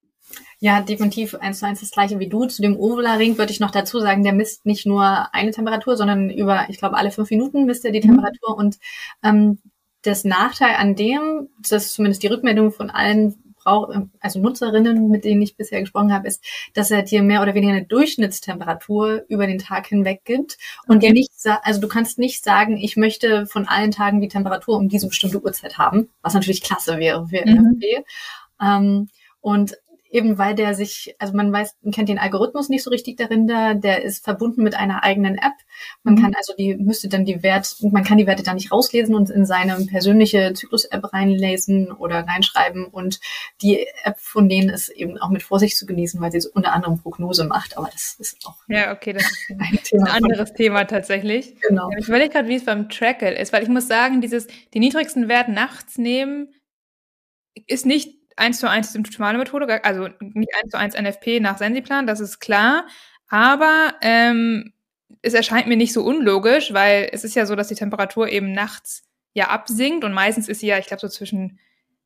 Ja, 0.58 0.80
definitiv 0.80 1.34
eins 1.34 1.58
zu 1.58 1.66
eins 1.66 1.80
das 1.80 1.90
gleiche 1.90 2.18
wie 2.18 2.28
du. 2.28 2.46
Zu 2.46 2.62
dem 2.62 2.76
Ovula-Ring 2.76 3.36
würde 3.36 3.52
ich 3.52 3.60
noch 3.60 3.70
dazu 3.70 4.00
sagen, 4.00 4.22
der 4.22 4.32
misst 4.32 4.64
nicht 4.64 4.86
nur 4.86 5.34
eine 5.34 5.50
Temperatur, 5.50 5.96
sondern 5.96 6.30
über, 6.30 6.66
ich 6.68 6.78
glaube, 6.78 6.96
alle 6.96 7.10
fünf 7.10 7.30
Minuten 7.30 7.66
misst 7.66 7.84
er 7.84 7.92
die 7.92 8.00
mhm. 8.00 8.14
Temperatur. 8.14 8.56
Und 8.56 8.78
ähm, 9.22 9.58
das 10.02 10.24
Nachteil 10.24 10.76
an 10.76 10.94
dem, 10.94 11.48
das 11.60 11.86
ist 11.86 11.92
zumindest 11.94 12.22
die 12.22 12.28
Rückmeldung 12.28 12.72
von 12.72 12.90
allen 12.90 13.49
braucht, 13.62 13.96
also 14.20 14.40
Nutzerinnen, 14.40 15.08
mit 15.08 15.24
denen 15.24 15.42
ich 15.42 15.56
bisher 15.56 15.80
gesprochen 15.80 16.12
habe, 16.12 16.28
ist, 16.28 16.44
dass 16.74 16.90
er 16.90 17.02
dir 17.02 17.22
mehr 17.22 17.42
oder 17.42 17.54
weniger 17.54 17.72
eine 17.72 17.86
Durchschnittstemperatur 17.86 19.24
über 19.28 19.46
den 19.46 19.58
Tag 19.58 19.86
hinweg 19.86 20.24
gibt 20.24 20.58
und 20.86 20.96
okay. 20.96 21.08
dir 21.08 21.12
nicht, 21.12 21.32
also 21.62 21.80
du 21.80 21.88
kannst 21.88 22.18
nicht 22.18 22.42
sagen, 22.42 22.76
ich 22.76 22.96
möchte 22.96 23.46
von 23.46 23.68
allen 23.68 23.90
Tagen 23.90 24.20
die 24.20 24.28
Temperatur 24.28 24.76
um 24.76 24.88
diese 24.88 25.08
bestimmte 25.08 25.42
Uhrzeit 25.42 25.78
haben, 25.78 26.08
was 26.22 26.34
natürlich 26.34 26.62
klasse 26.62 26.98
wäre 26.98 27.28
für 27.28 27.44
mhm. 27.46 27.78
NFP. 27.78 28.04
Ähm, 28.62 29.08
und 29.40 29.76
eben 30.10 30.38
weil 30.38 30.54
der 30.54 30.74
sich, 30.74 31.14
also 31.18 31.34
man 31.34 31.52
weiß, 31.52 31.76
man 31.82 31.92
kennt 31.92 32.08
den 32.08 32.18
Algorithmus 32.18 32.68
nicht 32.68 32.82
so 32.82 32.90
richtig 32.90 33.16
dahinter, 33.16 33.74
der 33.74 34.02
ist 34.02 34.24
verbunden 34.24 34.62
mit 34.62 34.74
einer 34.74 35.04
eigenen 35.04 35.36
App. 35.36 35.54
Man 36.02 36.14
mhm. 36.14 36.22
kann 36.22 36.34
also 36.34 36.52
die, 36.58 36.74
müsste 36.74 37.08
dann 37.08 37.24
die 37.24 37.42
Wert, 37.42 37.76
man 37.80 38.04
kann 38.04 38.18
die 38.18 38.26
Werte 38.26 38.42
da 38.42 38.52
nicht 38.52 38.72
rauslesen 38.72 39.14
und 39.14 39.30
in 39.30 39.46
seine 39.46 39.76
persönliche 39.86 40.52
Zyklus-App 40.52 41.12
reinlesen 41.12 41.92
oder 41.92 42.26
reinschreiben 42.26 42.86
und 42.86 43.20
die 43.62 43.86
App 44.04 44.18
von 44.18 44.48
denen 44.48 44.68
ist 44.68 44.88
eben 44.88 45.16
auch 45.18 45.30
mit 45.30 45.42
Vorsicht 45.42 45.76
zu 45.76 45.86
genießen, 45.86 46.20
weil 46.20 46.32
sie 46.32 46.40
so 46.40 46.50
unter 46.52 46.72
anderem 46.72 46.98
Prognose 46.98 47.44
macht, 47.44 47.78
aber 47.78 47.88
das 47.92 48.16
ist 48.18 48.44
auch 48.46 48.56
ja, 48.68 48.92
okay, 48.92 49.12
das 49.12 49.22
ist 49.22 49.50
ein, 49.58 49.78
Thema 49.82 50.04
ein 50.04 50.24
anderes 50.24 50.52
Thema 50.52 50.84
tatsächlich. 50.84 51.54
Genau. 51.60 51.88
Ich 51.98 52.08
überlege 52.08 52.30
gerade, 52.30 52.48
wie 52.48 52.56
es 52.56 52.64
beim 52.64 52.88
Trackle 52.88 53.38
ist, 53.38 53.52
weil 53.52 53.62
ich 53.62 53.68
muss 53.68 53.86
sagen, 53.86 54.20
dieses, 54.20 54.48
die 54.74 54.80
niedrigsten 54.80 55.28
Werte 55.28 55.52
nachts 55.52 55.98
nehmen, 55.98 56.48
ist 57.66 57.86
nicht 57.86 58.19
eins 58.36 58.58
zu 58.58 58.68
eins 58.68 58.92
symptomale 58.92 59.38
Methode, 59.38 59.84
also 59.84 60.08
nicht 60.20 60.50
eins 60.54 60.70
zu 60.70 60.78
eins 60.78 60.94
NFP 60.94 61.40
nach 61.40 61.58
Sensiplan, 61.58 62.06
das 62.06 62.20
ist 62.20 62.40
klar. 62.40 62.86
Aber 63.28 63.94
ähm, 64.00 64.72
es 65.22 65.34
erscheint 65.34 65.66
mir 65.66 65.76
nicht 65.76 65.92
so 65.92 66.02
unlogisch, 66.02 66.72
weil 66.72 67.08
es 67.12 67.24
ist 67.24 67.34
ja 67.34 67.46
so, 67.46 67.54
dass 67.54 67.68
die 67.68 67.74
Temperatur 67.74 68.28
eben 68.28 68.52
nachts 68.52 69.02
ja 69.32 69.48
absinkt 69.48 70.04
und 70.04 70.12
meistens 70.12 70.48
ist 70.48 70.60
sie 70.60 70.66
ja, 70.66 70.78
ich 70.78 70.86
glaube, 70.86 71.00
so 71.00 71.08
zwischen 71.08 71.58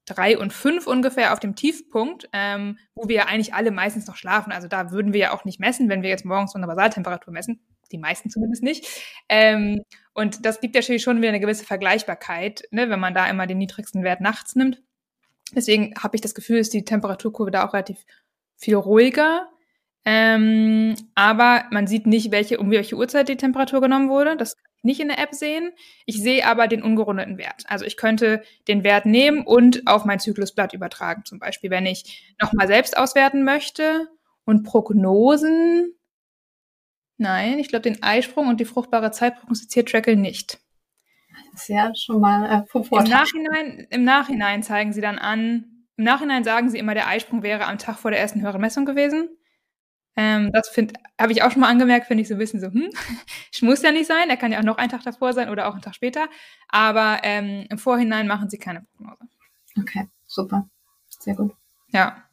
drei 0.04 0.36
und 0.38 0.52
fünf 0.52 0.86
ungefähr 0.86 1.32
auf 1.32 1.40
dem 1.40 1.56
Tiefpunkt, 1.56 2.28
ähm, 2.32 2.78
wo 2.94 3.08
wir 3.08 3.16
ja 3.16 3.26
eigentlich 3.26 3.54
alle 3.54 3.70
meistens 3.70 4.06
noch 4.06 4.16
schlafen. 4.16 4.52
Also 4.52 4.68
da 4.68 4.90
würden 4.90 5.12
wir 5.12 5.20
ja 5.20 5.32
auch 5.32 5.44
nicht 5.44 5.60
messen, 5.60 5.88
wenn 5.88 6.02
wir 6.02 6.10
jetzt 6.10 6.26
morgens 6.26 6.54
eine 6.54 6.66
Basaltemperatur 6.66 7.32
messen. 7.32 7.60
Die 7.92 7.98
meisten 7.98 8.28
zumindest 8.28 8.62
nicht. 8.62 8.86
Ähm, 9.28 9.82
und 10.12 10.44
das 10.44 10.60
gibt 10.60 10.74
ja 10.74 10.82
schon 10.82 11.18
wieder 11.18 11.28
eine 11.28 11.40
gewisse 11.40 11.64
Vergleichbarkeit, 11.64 12.64
ne, 12.70 12.90
wenn 12.90 13.00
man 13.00 13.14
da 13.14 13.26
immer 13.28 13.46
den 13.46 13.58
niedrigsten 13.58 14.02
Wert 14.02 14.20
nachts 14.20 14.56
nimmt. 14.56 14.82
Deswegen 15.52 15.94
habe 15.98 16.16
ich 16.16 16.20
das 16.20 16.34
Gefühl, 16.34 16.58
ist 16.58 16.72
die 16.72 16.84
Temperaturkurve 16.84 17.50
da 17.50 17.66
auch 17.66 17.74
relativ 17.74 18.04
viel 18.56 18.76
ruhiger. 18.76 19.48
Ähm, 20.04 20.94
aber 21.14 21.64
man 21.70 21.86
sieht 21.86 22.06
nicht, 22.06 22.30
welche, 22.30 22.58
um 22.58 22.70
welche 22.70 22.96
Uhrzeit 22.96 23.28
die 23.28 23.36
Temperatur 23.36 23.80
genommen 23.80 24.10
wurde. 24.10 24.36
Das 24.36 24.56
kann 24.56 24.64
ich 24.78 24.84
nicht 24.84 25.00
in 25.00 25.08
der 25.08 25.18
App 25.18 25.34
sehen. 25.34 25.72
Ich 26.06 26.20
sehe 26.20 26.46
aber 26.46 26.68
den 26.68 26.82
ungerundeten 26.82 27.38
Wert. 27.38 27.64
Also 27.66 27.84
ich 27.84 27.96
könnte 27.96 28.42
den 28.68 28.84
Wert 28.84 29.06
nehmen 29.06 29.46
und 29.46 29.86
auf 29.86 30.04
mein 30.04 30.20
Zyklusblatt 30.20 30.74
übertragen. 30.74 31.24
Zum 31.24 31.38
Beispiel, 31.38 31.70
wenn 31.70 31.86
ich 31.86 32.34
nochmal 32.40 32.66
selbst 32.66 32.96
auswerten 32.96 33.44
möchte 33.44 34.08
und 34.44 34.64
Prognosen 34.64 35.94
Nein, 37.16 37.58
ich 37.58 37.68
glaube, 37.68 37.82
den 37.82 38.02
Eisprung 38.02 38.48
und 38.48 38.58
die 38.60 38.64
fruchtbare 38.64 39.12
Zeit 39.12 39.38
prognostiziert 39.38 39.88
Trackle 39.88 40.16
nicht. 40.16 40.58
Ist 41.54 41.68
ja 41.68 41.94
schon 41.94 42.20
mal 42.20 42.62
äh, 42.62 42.66
vom 42.66 42.82
Im 42.82 43.04
Nachhinein, 43.04 43.86
Im 43.90 44.04
Nachhinein 44.04 44.62
zeigen 44.62 44.92
sie 44.92 45.00
dann 45.00 45.18
an, 45.18 45.86
im 45.96 46.04
Nachhinein 46.04 46.44
sagen 46.44 46.70
sie 46.70 46.78
immer, 46.78 46.94
der 46.94 47.06
Eisprung 47.06 47.42
wäre 47.42 47.66
am 47.66 47.78
Tag 47.78 47.98
vor 47.98 48.10
der 48.10 48.20
ersten 48.20 48.42
höheren 48.42 48.60
Messung 48.60 48.84
gewesen. 48.84 49.28
Ähm, 50.16 50.50
das 50.52 50.74
habe 51.20 51.32
ich 51.32 51.42
auch 51.42 51.50
schon 51.50 51.60
mal 51.60 51.68
angemerkt, 51.68 52.06
finde 52.06 52.22
ich 52.22 52.28
so 52.28 52.34
ein 52.34 52.38
bisschen 52.38 52.60
so, 52.60 52.68
hm, 52.68 52.88
ich 53.52 53.62
muss 53.62 53.82
ja 53.82 53.90
nicht 53.92 54.06
sein, 54.06 54.30
er 54.30 54.36
kann 54.36 54.52
ja 54.52 54.58
auch 54.58 54.64
noch 54.64 54.78
einen 54.78 54.90
Tag 54.90 55.02
davor 55.02 55.32
sein 55.32 55.48
oder 55.48 55.68
auch 55.68 55.72
einen 55.72 55.82
Tag 55.82 55.94
später. 55.94 56.28
Aber 56.68 57.20
ähm, 57.22 57.66
im 57.68 57.78
Vorhinein 57.78 58.26
machen 58.26 58.48
sie 58.48 58.58
keine 58.58 58.82
Prognose. 58.96 59.24
Okay, 59.78 60.08
super. 60.26 60.68
Sehr 61.08 61.34
gut. 61.34 61.52
Ja. 61.88 62.23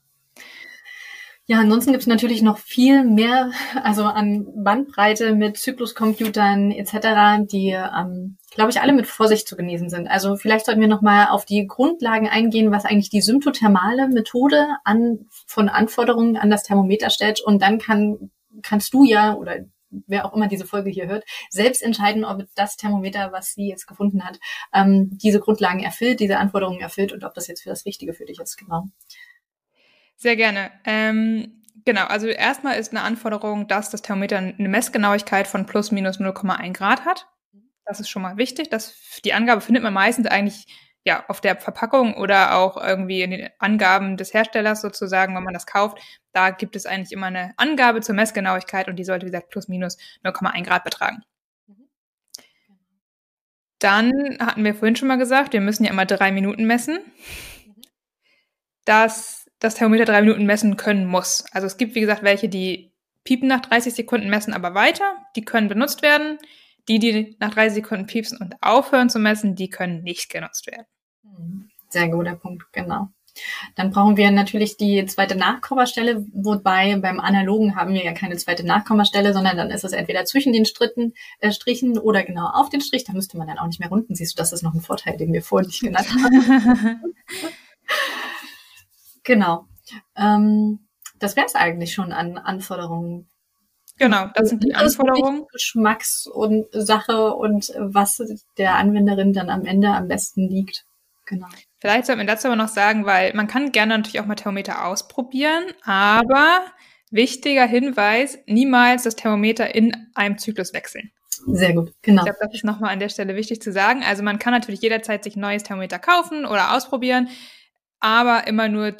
Ja, 1.51 1.60
ansonsten 1.60 1.91
gibt 1.91 2.03
es 2.03 2.08
natürlich 2.08 2.41
noch 2.41 2.58
viel 2.60 3.03
mehr, 3.03 3.51
also 3.84 4.05
an 4.05 4.48
Bandbreite 4.63 5.36
mit 5.36 5.58
Zykluscomputern 5.58 6.72
etc., 6.72 7.46
die, 7.51 7.72
ähm, 7.72 8.38
glaube 8.51 8.72
ich, 8.72 8.79
alle 8.79 8.93
mit 8.93 9.05
Vorsicht 9.05 9.50
zu 9.50 9.58
genießen 9.58 9.89
sind. 9.89 10.08
Also 10.08 10.38
vielleicht 10.38 10.65
sollten 10.65 10.79
wir 10.79 10.88
nochmal 10.88 11.27
auf 11.27 11.43
die 11.43 11.67
Grundlagen 11.67 12.29
eingehen, 12.29 12.72
was 12.72 12.86
eigentlich 12.86 13.10
die 13.10 13.20
symptothermale 13.20 14.08
Methode 14.08 14.65
an, 14.86 15.25
von 15.46 15.67
Anforderungen 15.67 16.38
an 16.38 16.50
das 16.50 16.63
Thermometer 16.63 17.10
stellt. 17.10 17.41
Und 17.41 17.62
dann 17.62 17.79
kann, 17.79 18.31
kannst 18.62 18.93
du 18.93 19.03
ja 19.03 19.34
oder 19.34 19.58
wer 20.08 20.25
auch 20.25 20.34
immer 20.34 20.48
diese 20.48 20.65
Folge 20.65 20.89
hier 20.89 21.08
hört, 21.08 21.25
selbst 21.50 21.84
entscheiden, 21.84 22.24
ob 22.24 22.46
das 22.55 22.77
Thermometer, 22.77 23.34
was 23.34 23.55
sie 23.55 23.67
jetzt 23.67 23.88
gefunden 23.88 24.24
hat, 24.24 24.39
ähm, 24.74 25.10
diese 25.22 25.41
Grundlagen 25.41 25.81
erfüllt, 25.81 26.22
diese 26.22 26.38
Anforderungen 26.38 26.79
erfüllt 26.79 27.12
und 27.12 27.25
ob 27.25 27.34
das 27.34 27.48
jetzt 27.48 27.63
für 27.63 27.70
das 27.70 27.86
Richtige 27.86 28.13
für 28.13 28.24
dich 28.24 28.39
ist. 28.39 28.58
Genau. 28.58 28.86
Sehr 30.21 30.35
gerne. 30.35 30.69
Ähm, 30.85 31.63
genau, 31.83 32.05
also 32.05 32.27
erstmal 32.27 32.77
ist 32.77 32.91
eine 32.91 33.01
Anforderung, 33.01 33.67
dass 33.67 33.89
das 33.89 34.03
Thermometer 34.03 34.37
eine 34.37 34.69
Messgenauigkeit 34.69 35.47
von 35.47 35.65
plus 35.65 35.91
minus 35.91 36.19
0,1 36.19 36.73
Grad 36.73 37.05
hat. 37.05 37.27
Das 37.85 37.99
ist 37.99 38.09
schon 38.09 38.21
mal 38.21 38.37
wichtig. 38.37 38.69
Das, 38.69 38.93
die 39.25 39.33
Angabe 39.33 39.61
findet 39.61 39.81
man 39.81 39.95
meistens 39.95 40.27
eigentlich 40.27 40.67
ja, 41.03 41.25
auf 41.27 41.41
der 41.41 41.55
Verpackung 41.59 42.13
oder 42.13 42.55
auch 42.55 42.77
irgendwie 42.77 43.23
in 43.23 43.31
den 43.31 43.49
Angaben 43.57 44.15
des 44.15 44.31
Herstellers 44.31 44.81
sozusagen, 44.81 45.35
wenn 45.35 45.43
man 45.43 45.55
das 45.55 45.65
kauft. 45.65 45.97
Da 46.33 46.51
gibt 46.51 46.75
es 46.75 46.85
eigentlich 46.85 47.13
immer 47.13 47.25
eine 47.25 47.53
Angabe 47.57 48.01
zur 48.01 48.13
Messgenauigkeit 48.13 48.87
und 48.89 48.97
die 48.97 49.03
sollte, 49.03 49.25
wie 49.25 49.31
gesagt, 49.31 49.49
plus 49.49 49.67
minus 49.69 49.97
0,1 50.23 50.63
Grad 50.63 50.83
betragen. 50.83 51.23
Dann 53.79 54.37
hatten 54.39 54.63
wir 54.63 54.75
vorhin 54.75 54.95
schon 54.95 55.07
mal 55.07 55.17
gesagt, 55.17 55.53
wir 55.53 55.61
müssen 55.61 55.83
ja 55.83 55.89
immer 55.89 56.05
drei 56.05 56.31
Minuten 56.31 56.65
messen. 56.65 56.99
Das 58.85 59.40
das 59.62 59.75
Thermometer 59.75 60.06
drei 60.06 60.22
Minuten 60.22 60.46
messen 60.46 60.75
können 60.75 61.06
muss. 61.06 61.46
Also 61.53 61.68
es 61.68 61.77
gibt, 61.77 61.96
wie 61.96 62.01
gesagt, 62.01 62.24
welche, 62.24 62.50
die 62.50 62.91
piepen 63.24 63.48
nach 63.48 63.62
30 63.62 63.94
Sekunden, 63.94 64.30
messen 64.30 64.53
aber 64.53 64.74
weiter. 64.74 65.15
Die 65.36 65.46
können 65.46 65.70
benutzt 65.70 66.01
werden. 66.01 66.39
Die, 66.89 66.98
die 66.98 67.38
nach 67.39 67.53
30 67.53 67.75
Sekunden 67.75 68.08
piepsen 68.08 68.39
und 68.39 68.56
aufhören 68.60 69.10
zu 69.10 69.20
messen, 69.20 69.56
die 69.56 69.70
können 69.70 70.01
nicht 70.01 70.32
genutzt 70.32 70.65
werden. 70.65 70.88
Hm, 71.24 71.70
sehr 71.89 72.10
guter 72.10 72.36
Punkt, 72.36 72.63
genau. 72.74 73.10
Dann 73.75 73.91
brauchen 73.91 74.18
wir 74.18 74.32
natürlich 74.32 74.77
die 74.77 75.06
zweite 75.06 75.38
Nachkommastelle, 75.38 76.25
wobei 76.34 76.98
beim 76.98 77.20
Analogen 77.20 77.75
haben 77.75 77.94
wir 77.94 78.03
ja 78.03 78.13
keine 78.13 78.36
zweite 78.38 78.65
Nachkommastelle, 78.65 79.32
sondern 79.32 79.56
dann 79.56 79.70
ist 79.70 79.84
es 79.86 79.94
entweder 79.94 80.25
zwischen 80.25 80.53
den 80.53 80.65
Stritten, 80.65 81.13
äh, 81.39 81.51
Strichen 81.51 82.00
oder 82.00 82.24
genau 82.24 82.48
auf 82.48 82.70
den 82.70 82.82
Strich. 82.82 83.03
Da 83.03 83.13
müsste 83.13 83.38
man 83.38 83.48
dann 83.48 83.60
auch 83.60 83.68
nicht 83.68 83.80
mehr 83.80 83.89
runden. 83.89 84.15
Siehst 84.15 84.34
du, 84.34 84.41
das 84.41 84.51
ist 84.51 84.63
noch 84.63 84.74
ein 84.74 84.82
Vorteil, 84.82 85.18
den 85.18 85.32
wir 85.32 85.44
vorhin 85.44 85.68
nicht 85.68 85.82
genannt 85.82 86.10
haben. 86.10 87.13
Genau. 89.23 89.65
Ähm, 90.15 90.87
das 91.19 91.35
wäre 91.35 91.45
es 91.45 91.55
eigentlich 91.55 91.93
schon 91.93 92.11
an 92.11 92.37
Anforderungen. 92.37 93.29
Genau, 93.97 94.27
das 94.33 94.49
sind 94.49 94.63
die 94.63 94.73
Anforderungen. 94.73 95.45
Geschmacks- 95.51 96.25
und 96.25 96.65
Sache 96.71 97.33
und 97.35 97.71
was 97.77 98.21
der 98.57 98.75
Anwenderin 98.75 99.31
dann 99.33 99.49
am 99.49 99.65
Ende 99.65 99.89
am 99.89 100.07
besten 100.07 100.49
liegt. 100.49 100.85
Genau. 101.27 101.47
Vielleicht 101.79 102.07
sollte 102.07 102.17
man 102.17 102.27
dazu 102.27 102.47
aber 102.47 102.55
noch 102.55 102.67
sagen, 102.67 103.05
weil 103.05 103.33
man 103.35 103.47
kann 103.47 103.71
gerne 103.71 103.97
natürlich 103.97 104.19
auch 104.19 104.25
mal 104.25 104.35
Thermometer 104.35 104.85
ausprobieren, 104.85 105.63
aber 105.83 106.65
wichtiger 107.11 107.65
Hinweis, 107.65 108.39
niemals 108.47 109.03
das 109.03 109.15
Thermometer 109.15 109.73
in 109.75 109.95
einem 110.15 110.37
Zyklus 110.37 110.73
wechseln. 110.73 111.11
Sehr 111.47 111.73
gut, 111.73 111.93
genau. 112.01 112.21
Ich 112.21 112.25
glaube, 112.25 112.39
das 112.41 112.53
ist 112.53 112.63
nochmal 112.63 112.91
an 112.91 112.99
der 112.99 113.09
Stelle 113.09 113.35
wichtig 113.35 113.61
zu 113.61 113.71
sagen. 113.71 114.03
Also 114.03 114.23
man 114.23 114.39
kann 114.39 114.53
natürlich 114.53 114.81
jederzeit 114.81 115.23
sich 115.23 115.35
ein 115.35 115.41
neues 115.41 115.63
Thermometer 115.63 115.99
kaufen 115.99 116.45
oder 116.45 116.75
ausprobieren 116.75 117.29
aber 118.01 118.48
immer 118.48 118.67
nur 118.67 118.96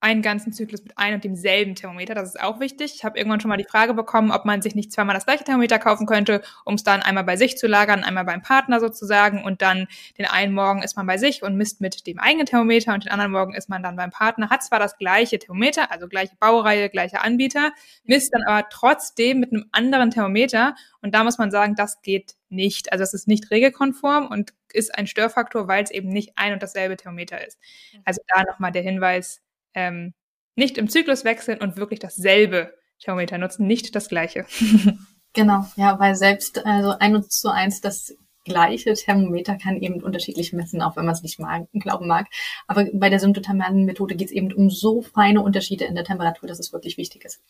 einen 0.00 0.22
ganzen 0.22 0.52
Zyklus 0.52 0.82
mit 0.84 0.96
einem 0.96 1.16
und 1.16 1.24
demselben 1.24 1.74
Thermometer. 1.74 2.14
Das 2.14 2.28
ist 2.28 2.40
auch 2.40 2.60
wichtig. 2.60 2.94
Ich 2.94 3.04
habe 3.04 3.18
irgendwann 3.18 3.40
schon 3.40 3.48
mal 3.48 3.56
die 3.56 3.64
Frage 3.64 3.94
bekommen, 3.94 4.30
ob 4.30 4.44
man 4.44 4.62
sich 4.62 4.76
nicht 4.76 4.92
zweimal 4.92 5.14
das 5.14 5.26
gleiche 5.26 5.42
Thermometer 5.42 5.80
kaufen 5.80 6.06
könnte, 6.06 6.42
um 6.64 6.74
es 6.74 6.84
dann 6.84 7.02
einmal 7.02 7.24
bei 7.24 7.36
sich 7.36 7.58
zu 7.58 7.66
lagern, 7.66 8.04
einmal 8.04 8.24
beim 8.24 8.40
Partner 8.40 8.78
sozusagen 8.78 9.42
und 9.42 9.60
dann 9.60 9.88
den 10.16 10.26
einen 10.26 10.54
Morgen 10.54 10.82
ist 10.82 10.96
man 10.96 11.06
bei 11.06 11.18
sich 11.18 11.42
und 11.42 11.56
misst 11.56 11.80
mit 11.80 12.06
dem 12.06 12.20
eigenen 12.20 12.46
Thermometer 12.46 12.94
und 12.94 13.04
den 13.04 13.10
anderen 13.10 13.32
Morgen 13.32 13.54
ist 13.54 13.68
man 13.68 13.82
dann 13.82 13.96
beim 13.96 14.10
Partner. 14.10 14.50
Hat 14.50 14.62
zwar 14.62 14.78
das 14.78 14.98
gleiche 14.98 15.40
Thermometer, 15.40 15.90
also 15.90 16.06
gleiche 16.06 16.36
Baureihe, 16.38 16.90
gleicher 16.90 17.24
Anbieter, 17.24 17.72
misst 18.04 18.32
dann 18.32 18.42
aber 18.46 18.68
trotzdem 18.70 19.40
mit 19.40 19.52
einem 19.52 19.66
anderen 19.72 20.12
Thermometer 20.12 20.76
und 21.02 21.12
da 21.14 21.24
muss 21.24 21.38
man 21.38 21.50
sagen, 21.50 21.74
das 21.74 22.02
geht 22.02 22.34
nicht. 22.50 22.92
Also 22.92 23.02
es 23.02 23.14
ist 23.14 23.26
nicht 23.26 23.50
regelkonform 23.50 24.28
und 24.28 24.52
ist 24.72 24.94
ein 24.96 25.06
Störfaktor, 25.06 25.68
weil 25.68 25.84
es 25.84 25.90
eben 25.90 26.08
nicht 26.08 26.32
ein 26.36 26.52
und 26.52 26.62
dasselbe 26.62 26.96
Thermometer 26.96 27.46
ist. 27.46 27.58
Also 28.04 28.20
da 28.28 28.44
nochmal 28.44 28.72
der 28.72 28.82
Hinweis, 28.82 29.40
ähm, 29.74 30.14
nicht 30.56 30.78
im 30.78 30.88
Zyklus 30.88 31.24
wechseln 31.24 31.60
und 31.60 31.76
wirklich 31.76 32.00
dasselbe 32.00 32.74
Thermometer 33.00 33.38
nutzen, 33.38 33.66
nicht 33.66 33.94
das 33.94 34.08
gleiche. 34.08 34.44
genau, 35.32 35.66
ja, 35.76 35.98
weil 36.00 36.16
selbst 36.16 36.64
also 36.66 36.96
ein 36.98 37.22
zu 37.30 37.50
eins 37.50 37.80
das 37.80 38.16
gleiche 38.44 38.94
Thermometer 38.94 39.56
kann 39.56 39.76
eben 39.76 40.02
unterschiedlich 40.02 40.52
messen, 40.52 40.82
auch 40.82 40.96
wenn 40.96 41.04
man 41.04 41.14
es 41.14 41.22
nicht 41.22 41.38
mag, 41.38 41.68
glauben 41.74 42.08
mag. 42.08 42.26
Aber 42.66 42.86
bei 42.92 43.10
der 43.10 43.20
symptothermalen 43.20 43.84
Methode 43.84 44.16
geht 44.16 44.28
es 44.28 44.32
eben 44.32 44.52
um 44.52 44.70
so 44.70 45.02
feine 45.02 45.42
Unterschiede 45.42 45.84
in 45.84 45.94
der 45.94 46.04
Temperatur, 46.04 46.48
dass 46.48 46.58
es 46.58 46.72
wirklich 46.72 46.96
wichtig 46.96 47.24
ist. 47.24 47.40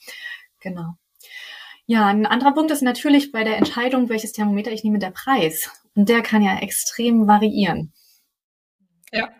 Genau. 0.61 0.94
Ja, 1.87 2.07
ein 2.07 2.26
anderer 2.26 2.52
Punkt 2.52 2.70
ist 2.70 2.83
natürlich 2.83 3.33
bei 3.33 3.44
der 3.44 3.57
Entscheidung, 3.57 4.11
welches 4.11 4.33
Thermometer 4.33 4.72
ich 4.72 4.85
nehme, 4.85 4.98
der 4.98 5.11
Preis. 5.11 5.70
Und 5.98 6.08
der 6.08 6.22
kann 6.22 6.42
ja 6.42 6.61
extrem 6.61 7.26
variieren. 7.26 7.92
Ja, 9.11 9.30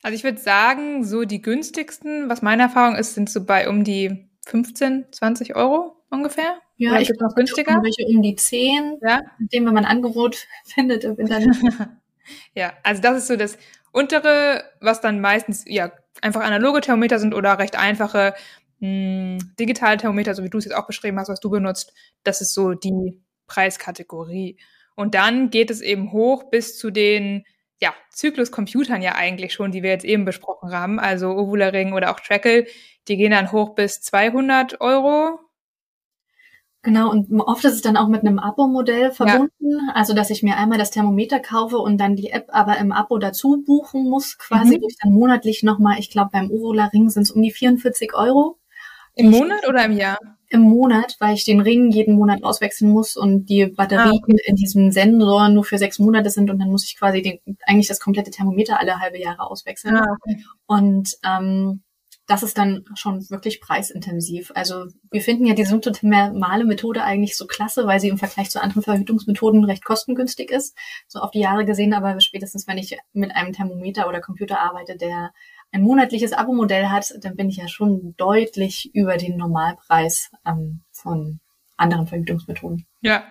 also 0.00 0.14
ich 0.14 0.22
würde 0.22 0.38
sagen, 0.38 1.02
so 1.02 1.24
die 1.24 1.42
günstigsten, 1.42 2.28
was 2.28 2.42
meine 2.42 2.62
Erfahrung 2.62 2.94
ist, 2.94 3.14
sind 3.14 3.28
so 3.28 3.44
bei 3.44 3.68
um 3.68 3.82
die 3.82 4.30
15, 4.46 5.06
20 5.10 5.56
Euro 5.56 5.96
ungefähr. 6.10 6.60
Ja, 6.76 6.92
Oder 6.92 7.00
ich 7.00 7.08
glaube 7.08 7.24
noch 7.24 7.34
günstiger. 7.34 7.82
Welche 7.82 8.06
um 8.06 8.22
die 8.22 8.36
10, 8.36 8.98
ja. 9.02 9.20
dem 9.38 9.66
wenn 9.66 9.74
man 9.74 9.84
Angebot 9.84 10.46
findet 10.64 11.02
im 11.02 11.16
Internet. 11.16 11.56
ja, 12.54 12.74
also 12.84 13.02
das 13.02 13.18
ist 13.18 13.26
so 13.26 13.34
das 13.34 13.58
untere, 13.90 14.62
was 14.80 15.00
dann 15.00 15.20
meistens 15.20 15.64
ja 15.66 15.90
einfach 16.20 16.42
analoge 16.42 16.82
Thermometer 16.82 17.18
sind 17.18 17.34
oder 17.34 17.58
recht 17.58 17.74
einfache 17.74 18.34
mh, 18.78 19.40
hm, 19.40 19.54
digitale 19.58 19.96
Thermometer, 19.96 20.36
so 20.36 20.44
wie 20.44 20.50
du 20.50 20.58
es 20.58 20.66
jetzt 20.66 20.76
auch 20.76 20.86
beschrieben 20.86 21.18
hast, 21.18 21.30
was 21.30 21.40
du 21.40 21.50
benutzt. 21.50 21.92
Das 22.22 22.40
ist 22.40 22.54
so 22.54 22.74
die 22.74 23.20
Preiskategorie. 23.48 24.56
Und 24.94 25.14
dann 25.14 25.50
geht 25.50 25.70
es 25.70 25.80
eben 25.80 26.12
hoch 26.12 26.50
bis 26.50 26.78
zu 26.78 26.90
den 26.90 27.44
ja, 27.80 27.92
Zyklus-Computern 28.10 29.02
ja 29.02 29.16
eigentlich 29.16 29.52
schon, 29.52 29.72
die 29.72 29.82
wir 29.82 29.90
jetzt 29.90 30.04
eben 30.04 30.24
besprochen 30.24 30.70
haben, 30.70 31.00
also 31.00 31.30
Ovularing 31.30 31.92
oder 31.92 32.12
auch 32.12 32.20
Trackle, 32.20 32.66
die 33.08 33.16
gehen 33.16 33.32
dann 33.32 33.50
hoch 33.50 33.74
bis 33.74 34.00
200 34.02 34.80
Euro. 34.80 35.40
Genau, 36.84 37.10
und 37.10 37.28
oft 37.40 37.64
ist 37.64 37.74
es 37.74 37.82
dann 37.82 37.96
auch 37.96 38.08
mit 38.08 38.22
einem 38.22 38.40
Abo-Modell 38.40 39.12
verbunden, 39.12 39.50
ja. 39.60 39.94
also 39.94 40.14
dass 40.14 40.30
ich 40.30 40.42
mir 40.42 40.56
einmal 40.56 40.78
das 40.78 40.90
Thermometer 40.90 41.38
kaufe 41.38 41.78
und 41.78 41.98
dann 41.98 42.16
die 42.16 42.30
App 42.30 42.48
aber 42.48 42.78
im 42.78 42.90
Abo 42.90 43.18
dazu 43.18 43.62
buchen 43.64 44.08
muss, 44.08 44.36
quasi, 44.36 44.78
mhm. 44.78 44.82
wo 44.82 44.88
ich 44.88 44.96
dann 45.00 45.12
monatlich 45.12 45.62
nochmal, 45.62 45.98
ich 45.98 46.10
glaube 46.10 46.30
beim 46.32 46.50
Ovularing 46.50 47.08
sind 47.08 47.22
es 47.22 47.30
um 47.30 47.42
die 47.42 47.52
44 47.52 48.14
Euro. 48.14 48.58
Im 49.14 49.30
Monat 49.30 49.68
oder 49.68 49.84
im 49.84 49.92
Jahr? 49.92 50.18
Im 50.52 50.60
Monat, 50.60 51.16
weil 51.18 51.34
ich 51.34 51.44
den 51.44 51.60
Ring 51.60 51.90
jeden 51.90 52.14
Monat 52.14 52.44
auswechseln 52.44 52.90
muss 52.90 53.16
und 53.16 53.46
die 53.46 53.66
Batterien 53.66 54.22
ah, 54.22 54.36
in 54.44 54.56
diesem 54.56 54.92
Sensor 54.92 55.48
nur 55.48 55.64
für 55.64 55.78
sechs 55.78 55.98
Monate 55.98 56.30
sind 56.30 56.50
und 56.50 56.58
dann 56.58 56.70
muss 56.70 56.84
ich 56.84 56.98
quasi 56.98 57.22
den, 57.22 57.38
eigentlich 57.66 57.88
das 57.88 58.00
komplette 58.00 58.30
Thermometer 58.30 58.78
alle 58.78 59.00
halbe 59.00 59.18
Jahre 59.18 59.50
auswechseln. 59.50 59.96
Ah. 59.96 60.16
Und 60.66 61.16
ähm, 61.24 61.82
das 62.26 62.42
ist 62.42 62.56
dann 62.56 62.84
schon 62.94 63.28
wirklich 63.30 63.60
preisintensiv. 63.60 64.52
Also 64.54 64.86
wir 65.10 65.20
finden 65.20 65.44
ja 65.44 65.54
die 65.54 65.64
symptothermale 65.64 66.64
Methode 66.64 67.02
eigentlich 67.02 67.36
so 67.36 67.46
klasse, 67.46 67.86
weil 67.86 68.00
sie 68.00 68.08
im 68.08 68.18
Vergleich 68.18 68.48
zu 68.50 68.62
anderen 68.62 68.82
Verhütungsmethoden 68.82 69.64
recht 69.64 69.84
kostengünstig 69.84 70.50
ist. 70.50 70.76
So 71.08 71.18
auf 71.18 71.30
die 71.30 71.40
Jahre 71.40 71.64
gesehen, 71.64 71.94
aber 71.94 72.20
spätestens 72.20 72.66
wenn 72.66 72.78
ich 72.78 72.96
mit 73.12 73.34
einem 73.34 73.52
Thermometer 73.52 74.08
oder 74.08 74.20
Computer 74.20 74.60
arbeite, 74.60 74.96
der 74.96 75.32
ein 75.72 75.82
monatliches 75.82 76.32
Abo-Modell 76.32 76.88
hat, 76.88 77.14
dann 77.20 77.34
bin 77.34 77.48
ich 77.48 77.56
ja 77.56 77.66
schon 77.66 78.14
deutlich 78.16 78.94
über 78.94 79.16
den 79.16 79.36
Normalpreis 79.36 80.30
ähm, 80.46 80.82
von 80.92 81.40
anderen 81.76 82.06
Verhütungsmethoden. 82.06 82.86
Ja, 83.00 83.24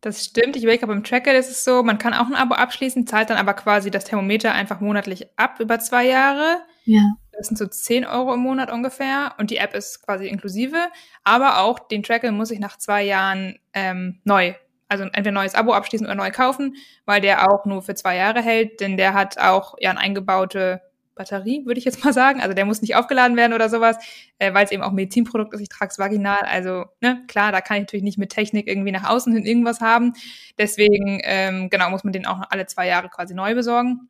das 0.00 0.24
stimmt. 0.24 0.56
Ich 0.56 0.62
überlege, 0.62 0.86
beim 0.86 1.04
Tracker 1.04 1.36
ist 1.36 1.50
es 1.50 1.64
so, 1.64 1.82
man 1.82 1.98
kann 1.98 2.14
auch 2.14 2.26
ein 2.26 2.34
Abo 2.34 2.54
abschließen, 2.54 3.06
zahlt 3.06 3.28
dann 3.28 3.36
aber 3.36 3.54
quasi 3.54 3.90
das 3.90 4.04
Thermometer 4.04 4.52
einfach 4.52 4.80
monatlich 4.80 5.26
ab 5.36 5.60
über 5.60 5.78
zwei 5.80 6.06
Jahre. 6.06 6.62
Ja. 6.84 7.02
das 7.32 7.48
sind 7.48 7.58
so 7.58 7.66
10 7.66 8.06
Euro 8.06 8.34
im 8.34 8.40
Monat 8.40 8.72
ungefähr 8.72 9.34
und 9.38 9.50
die 9.50 9.58
App 9.58 9.74
ist 9.74 10.02
quasi 10.02 10.26
inklusive, 10.26 10.88
aber 11.24 11.60
auch 11.60 11.78
den 11.78 12.02
Tracker 12.02 12.32
muss 12.32 12.50
ich 12.50 12.58
nach 12.58 12.78
zwei 12.78 13.04
Jahren 13.04 13.58
ähm, 13.74 14.20
neu, 14.24 14.54
also 14.88 15.04
entweder 15.04 15.32
neues 15.32 15.54
Abo 15.54 15.72
abschließen 15.72 16.06
oder 16.06 16.16
neu 16.16 16.30
kaufen, 16.30 16.76
weil 17.04 17.20
der 17.20 17.50
auch 17.52 17.66
nur 17.66 17.82
für 17.82 17.94
zwei 17.94 18.16
Jahre 18.16 18.40
hält, 18.42 18.80
denn 18.80 18.96
der 18.96 19.12
hat 19.12 19.38
auch 19.38 19.74
ja 19.78 19.90
eine 19.90 20.00
eingebaute 20.00 20.80
Batterie, 21.14 21.66
würde 21.66 21.78
ich 21.78 21.84
jetzt 21.84 22.04
mal 22.04 22.12
sagen. 22.12 22.40
Also 22.40 22.54
der 22.54 22.64
muss 22.64 22.82
nicht 22.82 22.96
aufgeladen 22.96 23.36
werden 23.36 23.52
oder 23.52 23.68
sowas, 23.68 23.96
äh, 24.38 24.52
weil 24.54 24.64
es 24.64 24.72
eben 24.72 24.82
auch 24.82 24.92
Medizinprodukt 24.92 25.52
ist. 25.54 25.60
Ich 25.60 25.68
trage 25.68 25.90
es 25.90 25.98
vaginal. 25.98 26.40
Also 26.42 26.86
ne, 27.00 27.24
klar, 27.28 27.52
da 27.52 27.60
kann 27.60 27.78
ich 27.78 27.82
natürlich 27.82 28.04
nicht 28.04 28.18
mit 28.18 28.30
Technik 28.30 28.66
irgendwie 28.66 28.92
nach 28.92 29.08
außen 29.08 29.32
hin 29.32 29.44
irgendwas 29.44 29.80
haben. 29.80 30.12
Deswegen 30.58 31.20
ähm, 31.24 31.70
genau 31.70 31.90
muss 31.90 32.04
man 32.04 32.12
den 32.12 32.26
auch 32.26 32.40
alle 32.50 32.66
zwei 32.66 32.86
Jahre 32.86 33.08
quasi 33.08 33.34
neu 33.34 33.54
besorgen. 33.54 34.08